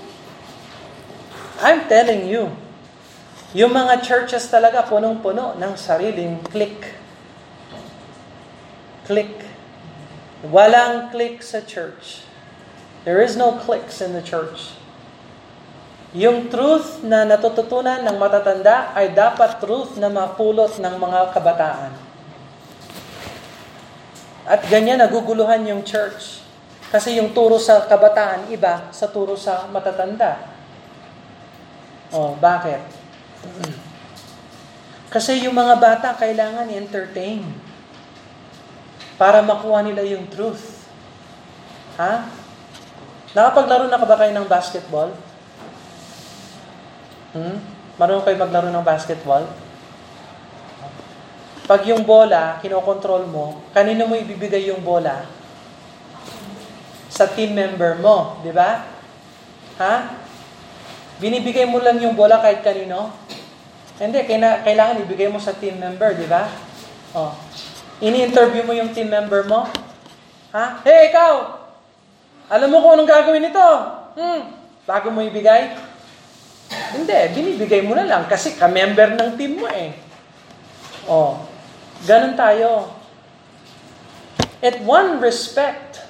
I'm 1.58 1.90
telling 1.90 2.30
you, 2.30 2.54
yung 3.58 3.74
mga 3.74 4.06
churches 4.06 4.46
talaga 4.46 4.86
punong-puno 4.86 5.58
ng 5.58 5.74
sariling 5.74 6.38
click. 6.54 6.94
Click. 9.10 9.42
Walang 10.46 11.10
click 11.10 11.42
sa 11.42 11.66
church. 11.66 12.22
There 13.10 13.26
is 13.26 13.34
no 13.34 13.58
clicks 13.58 14.06
in 14.06 14.14
the 14.14 14.22
church. 14.22 14.78
Yung 16.16 16.48
truth 16.48 17.04
na 17.04 17.28
natututunan 17.28 18.00
ng 18.00 18.16
matatanda 18.16 18.96
ay 18.96 19.12
dapat 19.12 19.60
truth 19.60 20.00
na 20.00 20.08
mapulot 20.08 20.80
ng 20.80 20.96
mga 20.96 21.36
kabataan. 21.36 21.92
At 24.48 24.64
ganyan 24.72 25.04
naguguluhan 25.04 25.68
yung 25.68 25.84
church. 25.84 26.40
Kasi 26.88 27.20
yung 27.20 27.36
turo 27.36 27.60
sa 27.60 27.84
kabataan 27.84 28.48
iba 28.48 28.88
sa 28.96 29.12
turo 29.12 29.36
sa 29.36 29.68
matatanda. 29.68 30.40
Oh, 32.16 32.40
bakit? 32.40 32.80
Kasi 35.14 35.44
yung 35.44 35.60
mga 35.60 35.76
bata 35.76 36.16
kailangan 36.16 36.72
entertain 36.72 37.44
para 39.20 39.44
makuha 39.44 39.84
nila 39.84 40.08
yung 40.08 40.24
truth. 40.32 40.88
Ha? 42.00 42.24
Nakapaglaro 43.36 43.92
na 43.92 44.00
ka 44.00 44.08
ba 44.08 44.16
kayo 44.16 44.32
ng 44.32 44.48
basketball? 44.48 45.12
Hmm? 47.38 47.62
Marunong 48.02 48.26
kayo 48.26 48.38
maglaro 48.42 48.74
ng 48.74 48.82
basketball? 48.82 49.46
Pag 51.70 51.86
yung 51.86 52.02
bola, 52.02 52.58
kinokontrol 52.64 53.30
mo, 53.30 53.62
kanino 53.78 54.10
mo 54.10 54.18
ibibigay 54.18 54.74
yung 54.74 54.82
bola? 54.82 55.22
Sa 57.14 57.30
team 57.30 57.54
member 57.54 58.02
mo, 58.02 58.42
di 58.42 58.50
ba? 58.50 58.88
Ha? 59.78 59.96
Binibigay 61.22 61.70
mo 61.70 61.78
lang 61.78 62.02
yung 62.02 62.18
bola 62.18 62.42
kahit 62.42 62.66
kanino? 62.66 63.14
Hindi, 64.02 64.26
kailangan 64.66 65.02
ibigay 65.06 65.30
mo 65.30 65.38
sa 65.38 65.54
team 65.54 65.78
member, 65.78 66.18
di 66.18 66.26
ba? 66.26 66.50
Oh. 67.14 67.34
Ini-interview 68.02 68.66
mo 68.66 68.74
yung 68.74 68.94
team 68.94 69.10
member 69.10 69.46
mo. 69.46 69.66
Ha? 70.54 70.82
Hey, 70.86 71.14
ikaw! 71.14 71.62
Alam 72.48 72.70
mo 72.74 72.78
kung 72.80 72.96
anong 72.96 73.10
gagawin 73.10 73.44
nito? 73.44 73.68
Hmm. 74.16 74.56
Bago 74.88 75.12
mo 75.12 75.20
ibigay? 75.20 75.87
Hindi, 76.96 77.20
binibigay 77.36 77.84
mo 77.84 77.98
na 77.98 78.08
lang 78.08 78.24
kasi 78.30 78.56
ka-member 78.56 79.18
ng 79.18 79.30
team 79.36 79.60
mo 79.60 79.68
eh. 79.68 79.96
Oh. 81.08 81.44
Ganun 82.06 82.38
tayo. 82.38 82.94
At 84.62 84.82
one 84.86 85.22
respect, 85.22 86.02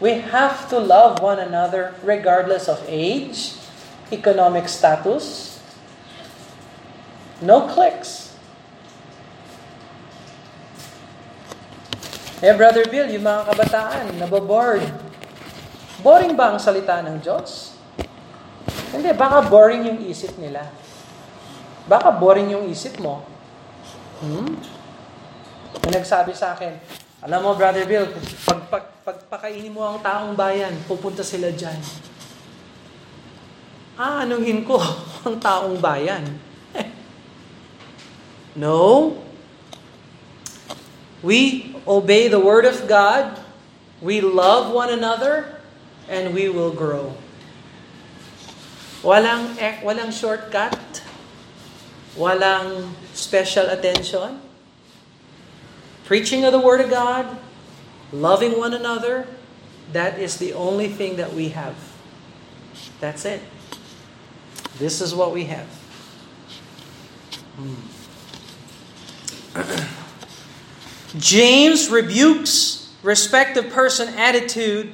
we 0.00 0.20
have 0.20 0.68
to 0.68 0.76
love 0.76 1.20
one 1.20 1.40
another 1.40 1.96
regardless 2.04 2.68
of 2.68 2.80
age, 2.88 3.56
economic 4.12 4.68
status, 4.68 5.56
no 7.40 7.68
clicks. 7.68 8.32
Eh, 12.44 12.52
Brother 12.52 12.84
Bill, 12.84 13.08
yung 13.08 13.24
mga 13.24 13.48
kabataan, 13.48 14.20
nababoard. 14.20 14.84
Boring 16.04 16.36
ba 16.36 16.52
ang 16.52 16.60
salita 16.60 17.00
ng 17.00 17.16
Diyos? 17.24 17.73
Hindi, 18.94 19.10
baka 19.18 19.42
boring 19.50 19.90
yung 19.90 20.00
isip 20.06 20.38
nila. 20.38 20.70
Baka 21.90 22.14
boring 22.14 22.54
yung 22.54 22.70
isip 22.70 23.02
mo. 23.02 23.26
Hmm? 24.22 24.54
May 25.82 25.90
nagsabi 25.98 26.30
sa 26.32 26.54
akin, 26.54 26.78
alam 27.18 27.42
mo, 27.42 27.58
Brother 27.58 27.82
Bill, 27.84 28.06
pag, 28.46 28.70
pag, 28.70 28.84
pagpakainin 29.02 29.74
mo 29.74 29.82
ang 29.82 29.98
taong 29.98 30.38
bayan, 30.38 30.72
pupunta 30.86 31.26
sila 31.26 31.50
dyan 31.50 31.76
aanuhin 33.98 34.66
ko 34.66 34.78
ang 35.26 35.38
taong 35.38 35.78
bayan. 35.78 36.38
no. 38.62 39.14
We 41.24 41.72
obey 41.88 42.28
the 42.28 42.40
Word 42.40 42.68
of 42.68 42.84
God, 42.84 43.40
we 44.04 44.20
love 44.20 44.68
one 44.68 44.92
another, 44.92 45.56
and 46.04 46.36
we 46.36 46.52
will 46.52 46.68
grow. 46.68 47.16
Walang, 49.04 49.54
walang 49.84 50.10
shortcut, 50.10 51.02
walang 52.16 52.90
special 53.12 53.66
attention. 53.66 54.40
Preaching 56.04 56.44
of 56.44 56.52
the 56.52 56.58
Word 56.58 56.80
of 56.80 56.88
God, 56.90 57.38
loving 58.12 58.58
one 58.58 58.72
another, 58.72 59.28
that 59.92 60.18
is 60.18 60.38
the 60.38 60.54
only 60.54 60.88
thing 60.88 61.16
that 61.16 61.32
we 61.34 61.50
have. 61.50 61.76
That's 63.00 63.24
it. 63.24 63.42
This 64.78 65.00
is 65.00 65.14
what 65.14 65.32
we 65.32 65.44
have. 65.44 65.68
Hmm. 67.60 67.74
James 71.20 71.88
rebukes 71.88 72.84
respective 73.04 73.70
person 73.70 74.08
attitude, 74.14 74.92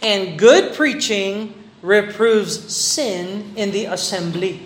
and 0.00 0.38
good 0.38 0.74
preaching 0.74 1.61
reproves 1.82 2.70
sin 2.70 3.52
in 3.58 3.74
the 3.74 3.90
assembly. 3.90 4.62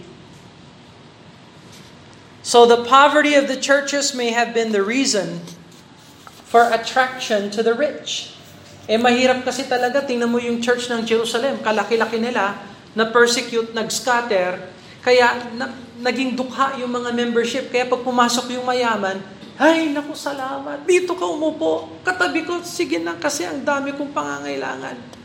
So 2.46 2.68
the 2.68 2.84
poverty 2.86 3.34
of 3.34 3.48
the 3.50 3.58
churches 3.58 4.14
may 4.14 4.30
have 4.30 4.54
been 4.54 4.70
the 4.70 4.84
reason 4.84 5.42
for 6.46 6.70
attraction 6.70 7.50
to 7.56 7.64
the 7.64 7.74
rich. 7.74 8.36
Eh 8.86 8.94
mahirap 8.94 9.42
kasi 9.42 9.66
talaga, 9.66 10.04
tingnan 10.06 10.30
mo 10.30 10.38
yung 10.38 10.62
church 10.62 10.86
ng 10.86 11.02
Jerusalem, 11.02 11.58
kalaki-laki 11.58 12.22
nila, 12.22 12.54
na-persecute, 12.94 13.74
nag-scatter, 13.74 14.62
kaya 15.02 15.50
na, 15.58 15.74
naging 15.98 16.38
dukha 16.38 16.78
yung 16.78 16.92
mga 16.92 17.10
membership. 17.10 17.70
Kaya 17.72 17.88
pag 17.88 18.02
pumasok 18.02 18.52
yung 18.54 18.66
mayaman, 18.66 19.18
ay, 19.56 19.88
naku, 19.88 20.12
salamat. 20.12 20.84
Dito 20.84 21.16
ka 21.16 21.24
umupo. 21.24 21.96
Katabi 22.04 22.44
ko, 22.44 22.60
sige 22.60 23.00
na 23.00 23.16
kasi 23.16 23.48
ang 23.48 23.64
dami 23.64 23.96
kong 23.96 24.12
pangangailangan. 24.12 25.15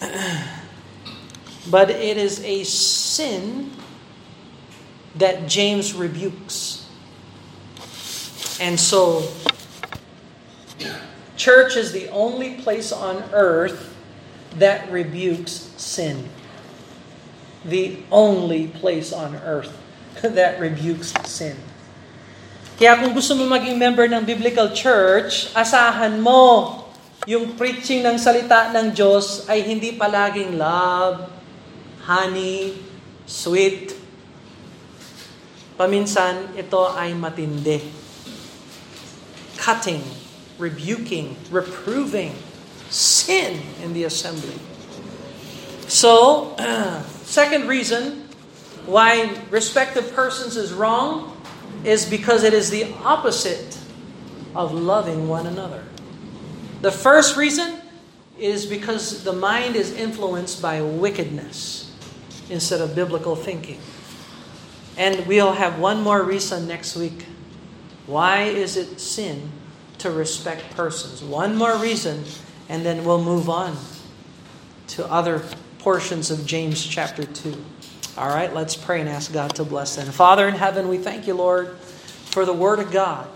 But 1.66 1.90
it 1.90 2.16
is 2.16 2.38
a 2.44 2.62
sin 2.62 3.72
that 5.16 5.48
James 5.48 5.94
rebukes. 5.94 6.86
And 8.60 8.78
so, 8.78 9.26
church 11.36 11.76
is 11.76 11.90
the 11.90 12.08
only 12.10 12.54
place 12.62 12.92
on 12.92 13.24
earth 13.32 13.94
that 14.56 14.90
rebukes 14.92 15.74
sin. 15.76 16.30
The 17.64 17.98
only 18.12 18.68
place 18.68 19.12
on 19.12 19.34
earth 19.42 19.74
that 20.22 20.60
rebukes 20.60 21.12
sin. 21.26 21.58
Kaya 22.78 23.00
kung 23.00 23.10
gusto 23.10 23.34
mo 23.34 23.48
maging 23.48 23.80
member 23.80 24.06
ng 24.06 24.22
biblical 24.22 24.70
church, 24.70 25.50
asahan 25.56 26.20
mo 26.20 26.85
yung 27.26 27.58
preaching 27.58 28.06
ng 28.06 28.14
salita 28.22 28.70
ng 28.70 28.94
Diyos 28.94 29.50
ay 29.50 29.66
hindi 29.66 29.98
palaging 29.98 30.54
love, 30.54 31.26
honey, 32.06 32.78
sweet. 33.26 33.98
Paminsan, 35.74 36.54
ito 36.54 36.86
ay 36.94 37.18
matindi. 37.18 37.82
Cutting, 39.58 40.00
rebuking, 40.56 41.34
reproving, 41.50 42.30
sin 42.94 43.58
in 43.82 43.90
the 43.90 44.06
assembly. 44.06 44.54
So, 45.90 46.54
second 47.26 47.66
reason 47.66 48.30
why 48.86 49.34
respect 49.50 49.98
of 49.98 50.14
persons 50.14 50.54
is 50.54 50.70
wrong 50.70 51.34
is 51.82 52.06
because 52.06 52.46
it 52.46 52.54
is 52.54 52.70
the 52.70 52.86
opposite 53.02 53.74
of 54.54 54.70
loving 54.70 55.26
one 55.26 55.50
another. 55.50 55.82
The 56.80 56.92
first 56.92 57.36
reason 57.36 57.80
is 58.38 58.66
because 58.66 59.24
the 59.24 59.32
mind 59.32 59.76
is 59.76 59.92
influenced 59.92 60.60
by 60.60 60.82
wickedness 60.82 61.90
instead 62.50 62.80
of 62.80 62.94
biblical 62.94 63.34
thinking. 63.34 63.80
And 64.96 65.26
we'll 65.26 65.52
have 65.52 65.78
one 65.78 66.02
more 66.02 66.22
reason 66.22 66.66
next 66.66 66.96
week. 66.96 67.26
Why 68.06 68.44
is 68.44 68.76
it 68.76 69.00
sin 69.00 69.50
to 69.98 70.10
respect 70.10 70.70
persons? 70.76 71.22
One 71.22 71.56
more 71.56 71.76
reason, 71.76 72.24
and 72.68 72.84
then 72.84 73.04
we'll 73.04 73.22
move 73.22 73.48
on 73.48 73.76
to 74.88 75.10
other 75.10 75.42
portions 75.78 76.30
of 76.30 76.46
James 76.46 76.84
chapter 76.84 77.24
2. 77.24 77.64
All 78.16 78.28
right, 78.28 78.52
let's 78.54 78.76
pray 78.76 79.00
and 79.00 79.08
ask 79.08 79.32
God 79.32 79.54
to 79.56 79.64
bless 79.64 79.96
them. 79.96 80.06
Father 80.06 80.48
in 80.48 80.54
heaven, 80.54 80.88
we 80.88 80.98
thank 80.98 81.26
you, 81.26 81.34
Lord, 81.34 81.76
for 81.78 82.44
the 82.44 82.52
Word 82.52 82.78
of 82.78 82.90
God. 82.90 83.28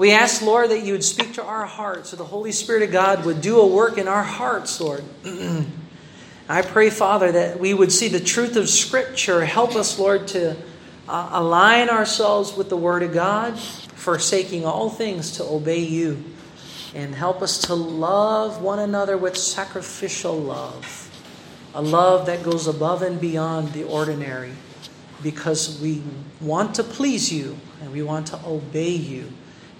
We 0.00 0.12
ask, 0.12 0.40
Lord, 0.40 0.70
that 0.70 0.82
you 0.82 0.94
would 0.94 1.04
speak 1.04 1.34
to 1.34 1.44
our 1.44 1.66
hearts, 1.66 2.08
so 2.08 2.16
the 2.16 2.24
Holy 2.24 2.52
Spirit 2.52 2.84
of 2.84 2.90
God 2.90 3.26
would 3.26 3.42
do 3.42 3.60
a 3.60 3.66
work 3.66 3.98
in 3.98 4.08
our 4.08 4.22
hearts, 4.22 4.80
Lord. 4.80 5.04
I 6.48 6.62
pray, 6.62 6.88
Father, 6.88 7.30
that 7.32 7.60
we 7.60 7.74
would 7.74 7.92
see 7.92 8.08
the 8.08 8.18
truth 8.18 8.56
of 8.56 8.70
Scripture. 8.70 9.44
Help 9.44 9.76
us, 9.76 9.98
Lord, 9.98 10.26
to 10.28 10.56
uh, 11.06 11.28
align 11.32 11.90
ourselves 11.90 12.56
with 12.56 12.70
the 12.70 12.78
Word 12.78 13.02
of 13.02 13.12
God, 13.12 13.58
forsaking 13.58 14.64
all 14.64 14.88
things 14.88 15.32
to 15.32 15.44
obey 15.44 15.80
you. 15.80 16.24
And 16.94 17.14
help 17.14 17.42
us 17.42 17.58
to 17.66 17.74
love 17.74 18.62
one 18.62 18.78
another 18.78 19.18
with 19.18 19.36
sacrificial 19.36 20.34
love, 20.34 21.10
a 21.74 21.82
love 21.82 22.24
that 22.24 22.42
goes 22.42 22.66
above 22.66 23.02
and 23.02 23.20
beyond 23.20 23.74
the 23.74 23.84
ordinary, 23.84 24.54
because 25.22 25.78
we 25.78 26.02
want 26.40 26.76
to 26.76 26.84
please 26.84 27.30
you 27.30 27.58
and 27.82 27.92
we 27.92 28.02
want 28.02 28.28
to 28.28 28.40
obey 28.46 28.92
you. 28.92 29.30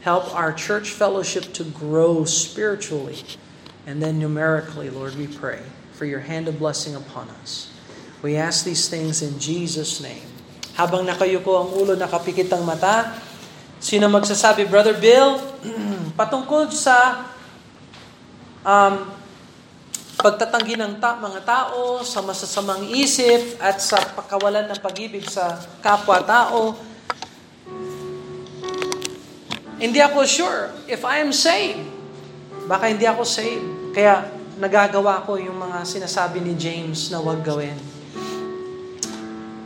Help 0.01 0.33
our 0.33 0.53
church 0.53 0.91
fellowship 0.91 1.53
to 1.61 1.65
grow 1.65 2.25
spiritually 2.25 3.21
and 3.85 4.01
then 4.01 4.21
numerically, 4.21 4.89
Lord, 4.89 5.17
we 5.17 5.27
pray 5.27 5.61
for 5.97 6.05
your 6.05 6.21
hand 6.21 6.49
of 6.49 6.63
blessing 6.63 6.97
upon 6.97 7.29
us. 7.41 7.69
We 8.21 8.37
ask 8.37 8.65
these 8.65 8.89
things 8.89 9.25
in 9.25 9.41
Jesus' 9.41 10.01
name. 10.01 10.25
Habang 10.77 11.09
nakayuko 11.09 11.61
ang 11.61 11.69
ulo, 11.77 11.93
nakapikit 11.97 12.53
ang 12.53 12.65
mata, 12.65 13.17
sino 13.81 14.09
magsasabi, 14.13 14.69
Brother 14.69 14.97
Bill, 14.97 15.41
patungkol 16.21 16.69
sa 16.73 17.29
um, 18.65 19.09
pagtatanggi 20.21 20.77
ng 20.77 21.01
ta- 21.01 21.17
mga 21.17 21.41
tao, 21.45 22.05
sa 22.05 22.21
masasamang 22.21 22.85
isip, 22.93 23.57
at 23.57 23.81
sa 23.81 23.97
pakawalan 24.13 24.69
ng 24.69 24.81
pag-ibig 24.85 25.25
sa 25.25 25.57
kapwa-tao, 25.81 26.77
hindi 29.81 29.99
ako 30.05 30.29
sure 30.29 30.69
if 30.85 31.01
I 31.09 31.25
am 31.25 31.33
saved. 31.33 31.81
Baka 32.69 32.93
hindi 32.93 33.09
ako 33.09 33.25
saved. 33.25 33.97
Kaya 33.97 34.29
nagagawa 34.61 35.25
ko 35.25 35.41
yung 35.41 35.57
mga 35.57 35.89
sinasabi 35.89 36.45
ni 36.45 36.53
James 36.53 37.09
na 37.09 37.17
huwag 37.17 37.41
gawin. 37.41 37.75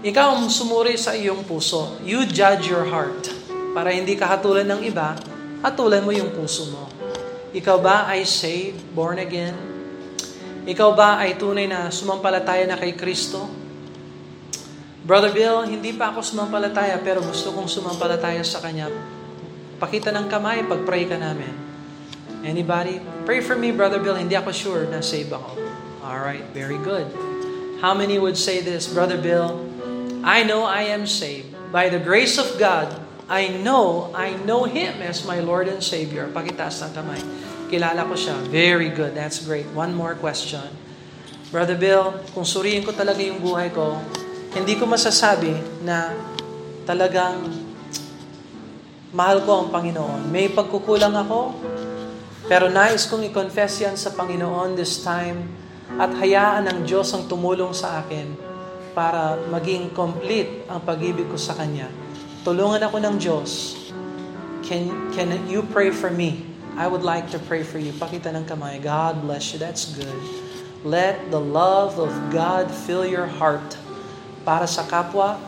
Ikaw 0.07 0.39
ang 0.39 0.47
sumuri 0.47 0.95
sa 0.95 1.19
iyong 1.19 1.43
puso. 1.43 1.99
You 2.07 2.31
judge 2.31 2.71
your 2.71 2.87
heart. 2.87 3.27
Para 3.75 3.91
hindi 3.91 4.15
ka 4.15 4.31
hatulan 4.31 4.71
ng 4.71 4.87
iba, 4.87 5.19
hatulan 5.67 6.07
mo 6.07 6.15
yung 6.15 6.31
puso 6.31 6.71
mo. 6.71 6.87
Ikaw 7.51 7.77
ba 7.83 8.07
ay 8.07 8.23
saved, 8.23 8.79
born 8.95 9.19
again? 9.19 9.57
Ikaw 10.62 10.91
ba 10.95 11.19
ay 11.19 11.35
tunay 11.35 11.67
na 11.67 11.91
sumampalataya 11.91 12.71
na 12.71 12.79
kay 12.79 12.95
Kristo? 12.95 13.51
Brother 15.05 15.35
Bill, 15.35 15.67
hindi 15.67 15.91
pa 15.93 16.15
ako 16.15 16.23
sumampalataya 16.23 17.03
pero 17.03 17.19
gusto 17.21 17.51
kong 17.51 17.67
sumampalataya 17.67 18.41
sa 18.47 18.62
Kanya. 18.62 18.89
Pakita 19.85 20.16
ng 20.16 20.32
kamay, 20.32 20.64
pag-pray 20.64 21.05
ka 21.05 21.20
namin. 21.20 21.53
Anybody? 22.41 23.05
Pray 23.28 23.45
for 23.45 23.53
me, 23.53 23.68
Brother 23.68 24.01
Bill. 24.01 24.16
Hindi 24.16 24.32
ako 24.32 24.49
sure 24.49 24.89
na 24.89 25.05
save 25.05 25.28
ako. 25.28 25.61
Alright, 26.01 26.41
very 26.57 26.80
good. 26.80 27.05
How 27.85 27.93
many 27.93 28.16
would 28.16 28.41
say 28.41 28.64
this, 28.64 28.89
Brother 28.89 29.20
Bill? 29.20 29.61
I 30.24 30.41
know 30.41 30.64
I 30.64 30.89
am 30.89 31.05
saved. 31.05 31.53
By 31.68 31.93
the 31.93 32.01
grace 32.01 32.41
of 32.41 32.57
God, 32.57 32.97
I 33.28 33.53
know, 33.61 34.09
I 34.16 34.32
know 34.49 34.64
Him 34.64 35.05
as 35.05 35.28
my 35.28 35.45
Lord 35.45 35.68
and 35.68 35.85
Savior. 35.85 36.32
Pakitaas 36.32 36.80
ng 36.80 36.93
kamay. 36.97 37.20
Kilala 37.68 38.09
ko 38.09 38.16
siya. 38.16 38.41
Very 38.49 38.89
good. 38.89 39.12
That's 39.12 39.45
great. 39.45 39.68
One 39.76 39.93
more 39.93 40.16
question. 40.16 40.64
Brother 41.53 41.76
Bill, 41.76 42.24
kung 42.32 42.49
suriin 42.49 42.89
ko 42.89 42.97
talaga 42.97 43.20
yung 43.20 43.45
buhay 43.45 43.68
ko, 43.68 44.01
hindi 44.57 44.80
ko 44.80 44.89
masasabi 44.89 45.53
na 45.85 46.16
talagang 46.89 47.64
mahal 49.15 49.47
ko 49.47 49.62
ang 49.65 49.69
Panginoon. 49.71 50.27
May 50.29 50.51
pagkukulang 50.51 51.15
ako, 51.15 51.55
pero 52.51 52.67
nais 52.67 53.07
kong 53.07 53.31
i-confess 53.31 53.87
yan 53.87 53.95
sa 53.95 54.11
Panginoon 54.11 54.75
this 54.75 55.01
time 55.07 55.47
at 55.97 56.11
hayaan 56.19 56.67
ng 56.67 56.79
Diyos 56.83 57.15
ang 57.15 57.31
tumulong 57.31 57.71
sa 57.71 58.03
akin 58.03 58.35
para 58.93 59.39
maging 59.49 59.95
complete 59.95 60.67
ang 60.67 60.83
pag-ibig 60.83 61.31
ko 61.31 61.39
sa 61.39 61.55
Kanya. 61.55 61.87
Tulungan 62.43 62.83
ako 62.83 62.99
ng 63.01 63.15
Diyos. 63.17 63.79
Can, 64.67 65.15
can 65.15 65.31
you 65.47 65.62
pray 65.62 65.95
for 65.95 66.11
me? 66.11 66.45
I 66.75 66.91
would 66.91 67.07
like 67.07 67.31
to 67.31 67.39
pray 67.39 67.62
for 67.62 67.79
you. 67.79 67.95
Pakita 67.95 68.35
ng 68.35 68.51
kamay. 68.51 68.83
God 68.83 69.23
bless 69.23 69.55
you. 69.55 69.62
That's 69.62 69.95
good. 69.95 70.19
Let 70.83 71.31
the 71.31 71.41
love 71.41 72.03
of 72.03 72.11
God 72.35 72.67
fill 72.69 73.07
your 73.07 73.31
heart 73.31 73.79
para 74.43 74.67
sa 74.67 74.85
kapwa, 74.85 75.39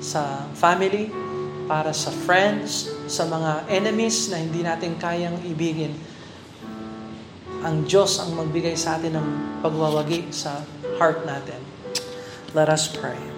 sa 0.00 0.48
family, 0.56 1.12
para 1.70 1.94
sa 1.94 2.10
friends, 2.10 2.90
sa 3.06 3.30
mga 3.30 3.70
enemies 3.70 4.26
na 4.26 4.42
hindi 4.42 4.66
natin 4.66 4.98
kayang 4.98 5.38
ibigin. 5.46 5.94
Ang 7.62 7.86
Diyos 7.86 8.18
ang 8.18 8.34
magbigay 8.34 8.74
sa 8.74 8.98
atin 8.98 9.14
ng 9.14 9.28
pagwawagi 9.62 10.34
sa 10.34 10.66
heart 10.98 11.22
natin. 11.22 11.62
Let 12.58 12.66
us 12.66 12.90
pray. 12.90 13.29